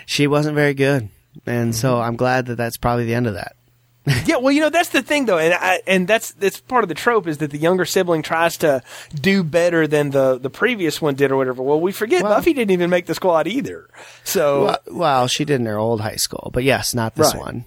she 0.06 0.26
wasn't 0.26 0.54
very 0.54 0.74
good, 0.74 1.10
and 1.44 1.74
so 1.74 2.00
I'm 2.00 2.16
glad 2.16 2.46
that 2.46 2.56
that's 2.56 2.78
probably 2.78 3.04
the 3.04 3.14
end 3.14 3.26
of 3.26 3.34
that. 3.34 3.56
Yeah, 4.26 4.36
well, 4.38 4.52
you 4.52 4.60
know 4.60 4.70
that's 4.70 4.88
the 4.88 5.02
thing 5.02 5.26
though, 5.26 5.38
and 5.38 5.54
I, 5.54 5.80
and 5.86 6.08
that's 6.08 6.32
that's 6.32 6.60
part 6.60 6.82
of 6.84 6.88
the 6.88 6.94
trope 6.94 7.26
is 7.28 7.38
that 7.38 7.50
the 7.52 7.58
younger 7.58 7.84
sibling 7.84 8.22
tries 8.22 8.56
to 8.58 8.82
do 9.14 9.44
better 9.44 9.86
than 9.86 10.10
the 10.10 10.38
the 10.38 10.50
previous 10.50 11.00
one 11.00 11.14
did 11.14 11.30
or 11.30 11.36
whatever. 11.36 11.62
Well, 11.62 11.80
we 11.80 11.92
forget 11.92 12.22
Well- 12.24 12.34
Buffy 12.34 12.52
didn't 12.52 12.72
even 12.72 12.90
make 12.90 13.06
the 13.06 13.14
squad 13.14 13.46
either. 13.46 13.88
So 14.24 14.64
Well, 14.64 14.78
well, 14.90 15.26
she 15.28 15.44
did 15.44 15.60
in 15.60 15.66
her 15.66 15.78
old 15.78 16.00
high 16.00 16.16
school, 16.16 16.50
but 16.52 16.64
yes, 16.64 16.94
not 16.94 17.14
this 17.14 17.32
Right. 17.34 17.42
one. 17.42 17.64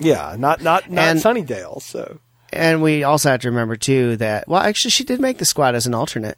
yeah, 0.00 0.34
not 0.38 0.60
not 0.60 0.90
not 0.90 1.04
And- 1.04 1.20
Sunnydale. 1.20 1.80
So 1.82 2.18
And 2.52 2.82
we 2.82 3.04
also 3.04 3.30
have 3.30 3.40
to 3.42 3.48
remember 3.50 3.76
too 3.76 4.16
that 4.16 4.48
well, 4.48 4.62
actually, 4.62 4.90
she 4.90 5.04
did 5.04 5.20
make 5.20 5.38
the 5.38 5.44
squad 5.44 5.74
as 5.76 5.86
an 5.86 5.94
alternate. 5.94 6.36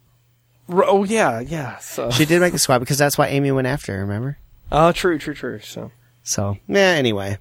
R- 0.71 0.85
oh 0.85 1.03
yeah, 1.05 1.39
yeah. 1.39 1.79
So 1.79 2.11
She 2.11 2.25
did 2.25 2.39
make 2.41 2.53
the 2.53 2.59
squad 2.59 2.79
because 2.79 2.99
that's 2.99 3.17
why 3.17 3.27
Amy 3.29 3.51
went 3.51 3.67
after 3.67 3.95
her. 3.95 4.01
Remember? 4.01 4.37
oh, 4.71 4.91
true, 4.91 5.17
true, 5.17 5.33
true. 5.33 5.59
So 5.63 5.91
So 6.21 6.57
yeah. 6.67 6.93
Anyway, 6.97 7.37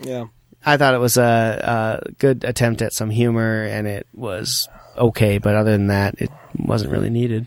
yeah. 0.00 0.24
I 0.64 0.76
thought 0.76 0.94
it 0.94 0.98
was 1.00 1.16
a, 1.16 2.00
a 2.06 2.12
good 2.18 2.44
attempt 2.44 2.82
at 2.82 2.92
some 2.92 3.10
humor, 3.10 3.64
and 3.64 3.86
it 3.88 4.06
was 4.12 4.68
okay. 4.96 5.38
But 5.38 5.54
other 5.54 5.72
than 5.72 5.86
that, 5.88 6.20
it 6.20 6.30
wasn't 6.58 6.92
really 6.92 7.10
needed. 7.10 7.46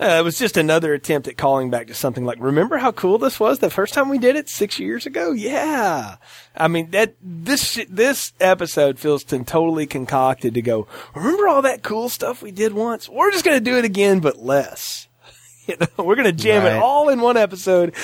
Uh, 0.00 0.16
it 0.18 0.24
was 0.24 0.36
just 0.38 0.56
another 0.56 0.92
attempt 0.92 1.28
at 1.28 1.36
calling 1.36 1.70
back 1.70 1.86
to 1.86 1.94
something 1.94 2.24
like, 2.24 2.38
remember 2.40 2.78
how 2.78 2.90
cool 2.90 3.16
this 3.16 3.38
was 3.38 3.60
the 3.60 3.70
first 3.70 3.94
time 3.94 4.08
we 4.08 4.18
did 4.18 4.34
it 4.34 4.48
six 4.48 4.80
years 4.80 5.06
ago? 5.06 5.30
Yeah. 5.30 6.16
I 6.56 6.66
mean, 6.66 6.90
that, 6.90 7.14
this, 7.22 7.64
sh- 7.64 7.86
this 7.88 8.32
episode 8.40 8.98
feels 8.98 9.22
t- 9.22 9.38
totally 9.44 9.86
concocted 9.86 10.54
to 10.54 10.62
go, 10.62 10.88
remember 11.14 11.46
all 11.46 11.62
that 11.62 11.84
cool 11.84 12.08
stuff 12.08 12.42
we 12.42 12.50
did 12.50 12.72
once? 12.74 13.08
We're 13.08 13.30
just 13.30 13.44
going 13.44 13.56
to 13.56 13.64
do 13.64 13.78
it 13.78 13.84
again, 13.84 14.18
but 14.20 14.38
less. 14.38 15.06
You 15.66 15.76
know, 15.80 16.04
we're 16.04 16.16
going 16.16 16.26
to 16.26 16.32
jam 16.32 16.62
Right. 16.64 16.76
it 16.76 16.82
all 16.82 17.08
in 17.08 17.22
one 17.22 17.38
episode. 17.38 17.94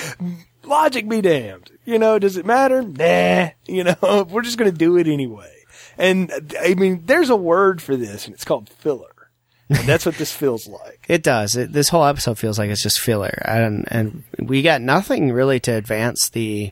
Logic 0.71 1.07
be 1.07 1.21
damned. 1.21 1.69
You 1.83 1.99
know, 1.99 2.17
does 2.17 2.37
it 2.37 2.45
matter? 2.45 2.81
Nah. 2.81 3.49
You 3.67 3.85
know, 3.85 4.27
we're 4.29 4.41
just 4.41 4.57
going 4.57 4.71
to 4.71 4.77
do 4.77 4.97
it 4.97 5.07
anyway. 5.07 5.53
And 5.97 6.53
I 6.59 6.73
mean, 6.73 7.03
there's 7.05 7.29
a 7.29 7.35
word 7.35 7.81
for 7.81 7.95
this 7.95 8.25
and 8.25 8.33
it's 8.33 8.43
called 8.43 8.69
filler. 8.69 9.11
And 9.69 9.87
that's 9.87 10.05
what 10.05 10.15
this 10.15 10.33
feels 10.33 10.67
like. 10.67 10.99
It 11.07 11.23
does. 11.23 11.55
It, 11.55 11.73
this 11.73 11.89
whole 11.89 12.05
episode 12.05 12.37
feels 12.37 12.57
like 12.57 12.69
it's 12.69 12.83
just 12.83 12.99
filler, 12.99 13.41
and 13.43 13.85
and 13.89 14.23
we 14.39 14.61
got 14.61 14.81
nothing 14.81 15.31
really 15.31 15.59
to 15.61 15.71
advance 15.71 16.29
the 16.29 16.71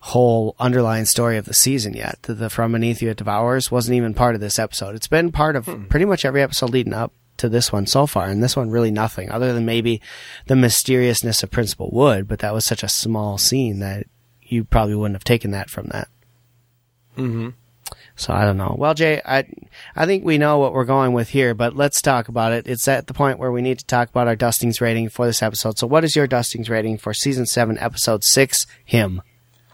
whole 0.00 0.56
underlying 0.58 1.04
story 1.04 1.36
of 1.36 1.44
the 1.44 1.54
season 1.54 1.94
yet. 1.94 2.18
The, 2.22 2.34
the 2.34 2.50
From 2.50 2.72
Beneath 2.72 3.00
You 3.02 3.10
It 3.10 3.18
Devours 3.18 3.70
wasn't 3.70 3.96
even 3.96 4.14
part 4.14 4.34
of 4.34 4.40
this 4.40 4.58
episode. 4.58 4.96
It's 4.96 5.06
been 5.06 5.30
part 5.30 5.54
of 5.54 5.66
hmm. 5.66 5.84
pretty 5.84 6.06
much 6.06 6.24
every 6.24 6.42
episode 6.42 6.70
leading 6.70 6.94
up 6.94 7.12
to 7.38 7.48
this 7.48 7.72
one 7.72 7.86
so 7.86 8.06
far, 8.06 8.26
and 8.26 8.42
this 8.42 8.56
one 8.56 8.70
really 8.70 8.90
nothing 8.90 9.30
other 9.30 9.52
than 9.52 9.64
maybe 9.64 10.00
the 10.46 10.56
mysteriousness 10.56 11.42
of 11.42 11.50
Principal 11.50 11.90
Wood. 11.92 12.28
But 12.28 12.40
that 12.40 12.54
was 12.54 12.64
such 12.64 12.82
a 12.82 12.88
small 12.88 13.38
scene 13.38 13.78
that 13.80 14.06
you 14.42 14.64
probably 14.64 14.94
wouldn't 14.94 15.16
have 15.16 15.24
taken 15.24 15.50
that 15.52 15.70
from 15.70 15.86
that. 15.88 16.08
Mm-hmm. 17.16 17.48
So 18.16 18.32
I 18.32 18.44
don't 18.44 18.56
know. 18.56 18.74
Well, 18.76 18.94
Jay, 18.94 19.22
I 19.24 19.44
I 19.94 20.04
think 20.04 20.24
we 20.24 20.38
know 20.38 20.58
what 20.58 20.72
we're 20.72 20.84
going 20.84 21.12
with 21.12 21.28
here, 21.28 21.54
but 21.54 21.76
let's 21.76 22.02
talk 22.02 22.28
about 22.28 22.52
it. 22.52 22.66
It's 22.66 22.88
at 22.88 23.06
the 23.06 23.14
point 23.14 23.38
where 23.38 23.52
we 23.52 23.62
need 23.62 23.78
to 23.78 23.86
talk 23.86 24.08
about 24.08 24.26
our 24.26 24.34
dustings 24.34 24.80
rating 24.80 25.08
for 25.08 25.24
this 25.24 25.42
episode. 25.42 25.78
So, 25.78 25.86
what 25.86 26.04
is 26.04 26.16
your 26.16 26.26
dustings 26.26 26.68
rating 26.68 26.98
for 26.98 27.14
season 27.14 27.46
seven, 27.46 27.78
episode 27.78 28.24
six, 28.24 28.66
him? 28.84 29.22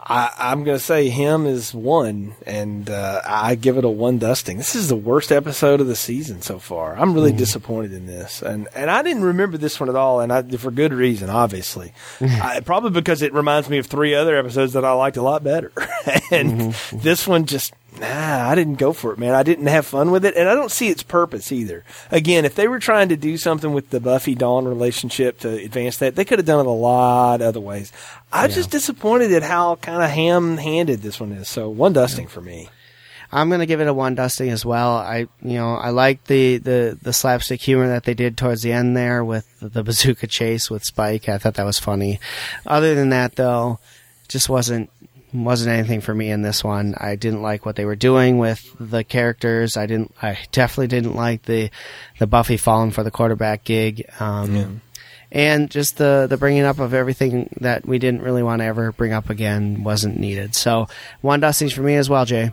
I, 0.07 0.31
I'm 0.39 0.65
going 0.65 0.77
to 0.77 0.85
say 0.85 1.09
him 1.09 1.47
is 1.47 1.73
one, 1.73 2.35
and 2.47 2.91
uh, 2.91 3.23
I 3.25 3.55
give 3.55 3.79
it 3.79 3.87
a 3.87 3.89
one 3.89 4.19
dusting. 4.19 4.59
This 4.59 4.75
is 4.75 4.89
the 4.89 4.97
worst 4.97 5.33
episode 5.33 5.81
of 5.81 5.87
the 5.87 5.97
season 5.97 6.43
so 6.43 6.59
far. 6.59 6.95
I'm 6.95 7.15
really 7.15 7.33
disappointed 7.33 7.95
in 7.95 8.07
this, 8.07 8.43
and 8.43 8.69
and 8.75 8.91
I 8.91 9.03
didn't 9.03 9.23
remember 9.23 9.57
this 9.57 9.81
one 9.81 9.89
at 9.89 9.97
all, 9.97 10.21
and 10.21 10.31
I, 10.31 10.43
for 10.43 10.71
good 10.71 10.93
reason, 10.93 11.31
obviously. 11.31 11.95
I, 12.21 12.61
probably 12.61 12.91
because 12.91 13.23
it 13.23 13.33
reminds 13.33 13.71
me 13.71 13.79
of 13.79 13.87
three 13.87 14.15
other 14.15 14.37
episodes 14.37 14.75
that 14.75 14.85
I 14.85 14.93
liked 14.93 15.17
a 15.17 15.23
lot 15.23 15.43
better, 15.43 15.73
and 16.31 16.75
this 16.93 17.27
one 17.27 17.47
just. 17.47 17.73
Nah, 17.99 18.51
I 18.51 18.55
didn't 18.57 18.75
go 18.75 18.93
for 18.93 19.13
it, 19.13 19.19
man. 19.19 19.35
I 19.35 19.45
didn't 19.45 19.67
have 19.67 19.87
fun 19.87 20.11
with 20.11 20.25
it, 20.25 20.37
and 20.37 20.49
I 20.49 20.55
don't 20.55 20.71
see 20.71 20.89
its 20.89 21.05
purpose 21.05 21.53
either. 21.53 21.85
Again, 22.11 22.45
if 22.45 22.57
they 22.57 22.67
were 22.67 22.81
trying 22.81 23.09
to 23.11 23.17
do 23.17 23.37
something 23.37 23.73
with 23.73 23.91
the 23.91 24.01
Buffy 24.01 24.35
Dawn 24.35 24.65
relationship 24.65 25.39
to 25.41 25.49
advance 25.51 25.99
that, 25.99 26.17
they 26.17 26.25
could 26.25 26.41
have 26.41 26.47
done 26.47 26.61
it 26.61 26.67
a 26.67 26.73
lot 26.73 27.41
other 27.41 27.61
ways. 27.61 27.93
I'm 28.33 28.51
just 28.51 28.71
disappointed 28.71 29.33
at 29.33 29.45
how 29.45 29.77
kind 29.77 30.03
of 30.03 30.11
ham 30.11 30.57
handed 30.57 31.03
this 31.03 31.21
one 31.21 31.33
is. 31.33 31.49
So 31.49 31.69
one 31.69 31.93
dusting 31.93 32.27
for 32.27 32.41
me. 32.41 32.69
I'm 33.31 33.51
gonna 33.51 33.67
give 33.67 33.81
it 33.81 33.89
a 33.89 33.95
one 33.95 34.15
dusting 34.15 34.51
as 34.51 34.65
well. 34.65 34.97
I 34.97 35.27
you 35.43 35.55
know 35.59 35.75
I 35.75 35.91
like 35.91 36.25
the, 36.25 36.59
the 36.59 36.99
the 37.01 37.13
slapstick 37.13 37.61
humor 37.61 37.89
that 37.89 38.05
they 38.05 38.15
did 38.15 38.37
towards 38.37 38.63
the 38.63 38.73
end 38.73 38.97
there 38.97 39.25
with 39.25 39.47
the 39.61 39.83
bazooka 39.83 40.29
chase 40.29 40.71
with 40.71 40.85
Spike. 40.85 41.29
I 41.29 41.39
thought 41.39 41.55
that 41.55 41.67
was 41.67 41.79
funny. 41.79 42.21
Other 42.65 42.95
than 42.95 43.09
that, 43.11 43.35
though, 43.35 43.81
just 44.29 44.49
wasn't 44.49 44.91
wasn't 45.35 45.77
anything 45.77 46.01
for 46.01 46.15
me 46.15 46.31
in 46.31 46.43
this 46.43 46.63
one. 46.63 46.95
I 46.97 47.17
didn't 47.17 47.43
like 47.43 47.67
what 47.67 47.77
they 47.77 47.85
were 47.85 47.97
doing 47.97 48.39
with 48.39 48.75
the 48.79 49.03
characters. 49.05 49.77
I 49.77 49.87
didn't. 49.87 50.15
I 50.23 50.39
definitely 50.53 50.87
didn't 50.89 51.17
like 51.17 51.43
the 51.43 51.71
the 52.19 52.27
Buffy 52.27 52.57
falling 52.57 52.93
for 52.93 53.03
the 53.03 53.11
quarterback 53.11 53.65
gig. 53.65 54.05
Um, 54.21 54.81
And 55.33 55.69
just 55.69 55.97
the 55.99 56.27
the 56.31 56.37
bringing 56.37 56.63
up 56.63 56.79
of 56.79 56.95
everything 56.95 57.49
that 57.61 57.85
we 57.85 57.99
didn't 57.99 58.23
really 58.23 58.45
want 58.45 58.61
to 58.61 58.67
ever 58.67 58.93
bring 58.93 59.13
up 59.13 59.31
again 59.31 59.83
wasn't 59.83 60.19
needed. 60.19 60.55
So 60.55 60.87
one 61.23 61.41
dustings 61.41 61.73
for 61.73 61.83
me 61.83 61.97
as 61.97 62.09
well, 62.09 62.25
Jay. 62.25 62.53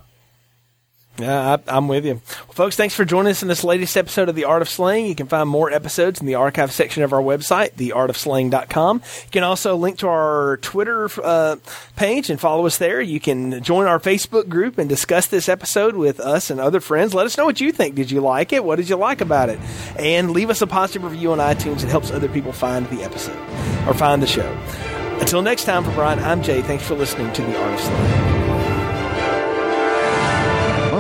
Yeah, 1.22 1.58
I, 1.68 1.78
I'm 1.78 1.88
with 1.88 2.06
you. 2.06 2.14
Well, 2.14 2.54
folks, 2.54 2.76
thanks 2.76 2.96
for 2.96 3.06
joining 3.06 3.32
us 3.32 3.42
in 3.42 3.48
this 3.48 3.64
latest 3.64 3.96
episode 3.96 4.30
of 4.30 4.36
The 4.36 4.46
Art 4.46 4.62
of 4.62 4.70
Slaying. 4.70 5.06
You 5.06 5.16
can 5.16 5.28
find 5.28 5.48
more 5.48 5.72
episodes 5.72 6.20
in 6.20 6.26
the 6.26 6.36
archive 6.36 6.72
section 6.72 7.04
of 7.04 7.14
our 7.14 7.22
website, 7.22 7.74
theartofslaying.com. 7.74 8.98
You 8.98 9.32
can 9.32 9.44
also 9.44 9.76
link 9.76 10.00
to 10.00 10.08
our 10.08 10.58
Twitter 10.58 11.10
uh, 11.24 11.58
page 11.96 12.30
and 12.30 12.40
follow 12.40 12.66
us 12.66 12.78
there. 12.78 13.02
You 13.02 13.20
can 13.20 13.64
join 13.64 13.86
our 13.88 14.00
Facebook 14.00 14.50
group 14.50 14.78
and 14.78 14.90
discuss 14.90 15.28
this 15.28 15.48
episode 15.48 15.96
with 15.96 16.20
us 16.20 16.50
and 16.50 16.60
other 16.60 16.80
friends. 16.80 17.14
Let 17.14 17.26
us 17.26 17.38
know 17.38 17.46
what 17.46 17.62
you 17.62 17.72
think. 17.72 17.96
Did 17.96 18.12
you 18.12 18.22
like 18.22 18.52
it? 18.54 18.64
What 18.64 18.78
did 18.78 18.90
you 18.90 18.96
like 18.96 19.22
about 19.22 19.50
it? 19.50 19.60
And 19.98 20.32
leave 20.32 20.50
us 20.50 20.62
a 20.62 20.68
positive 20.68 21.04
review 21.04 21.32
on 21.32 21.38
iTunes. 21.38 21.84
It 21.84 21.90
helps 21.90 22.12
other 22.12 22.30
people 22.30 22.52
find 22.52 22.88
the 22.90 23.04
episode 23.04 23.38
or 23.88 23.94
find 23.94 24.22
the 24.22 24.28
show. 24.28 24.50
Until 25.20 25.44
next 25.44 25.66
time, 25.66 25.84
for 25.84 25.92
Brian, 25.92 26.18
I'm 26.20 26.42
Jay. 26.42 26.64
Thanks 26.64 26.84
for 26.84 26.96
listening 26.96 27.32
to 27.34 27.42
The 27.44 27.62
Art 27.62 27.74
of 27.76 27.80
Slaying. 27.80 28.41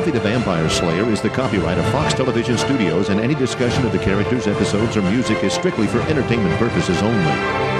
Buffy 0.01 0.09
the 0.09 0.19
Vampire 0.19 0.67
Slayer 0.67 1.07
is 1.11 1.21
the 1.21 1.29
copyright 1.29 1.77
of 1.77 1.85
Fox 1.91 2.15
Television 2.15 2.57
Studios, 2.57 3.09
and 3.09 3.19
any 3.19 3.35
discussion 3.35 3.85
of 3.85 3.91
the 3.91 3.99
characters, 3.99 4.47
episodes, 4.47 4.97
or 4.97 5.03
music 5.03 5.43
is 5.43 5.53
strictly 5.53 5.85
for 5.85 6.01
entertainment 6.09 6.57
purposes 6.57 6.99
only. 7.03 7.70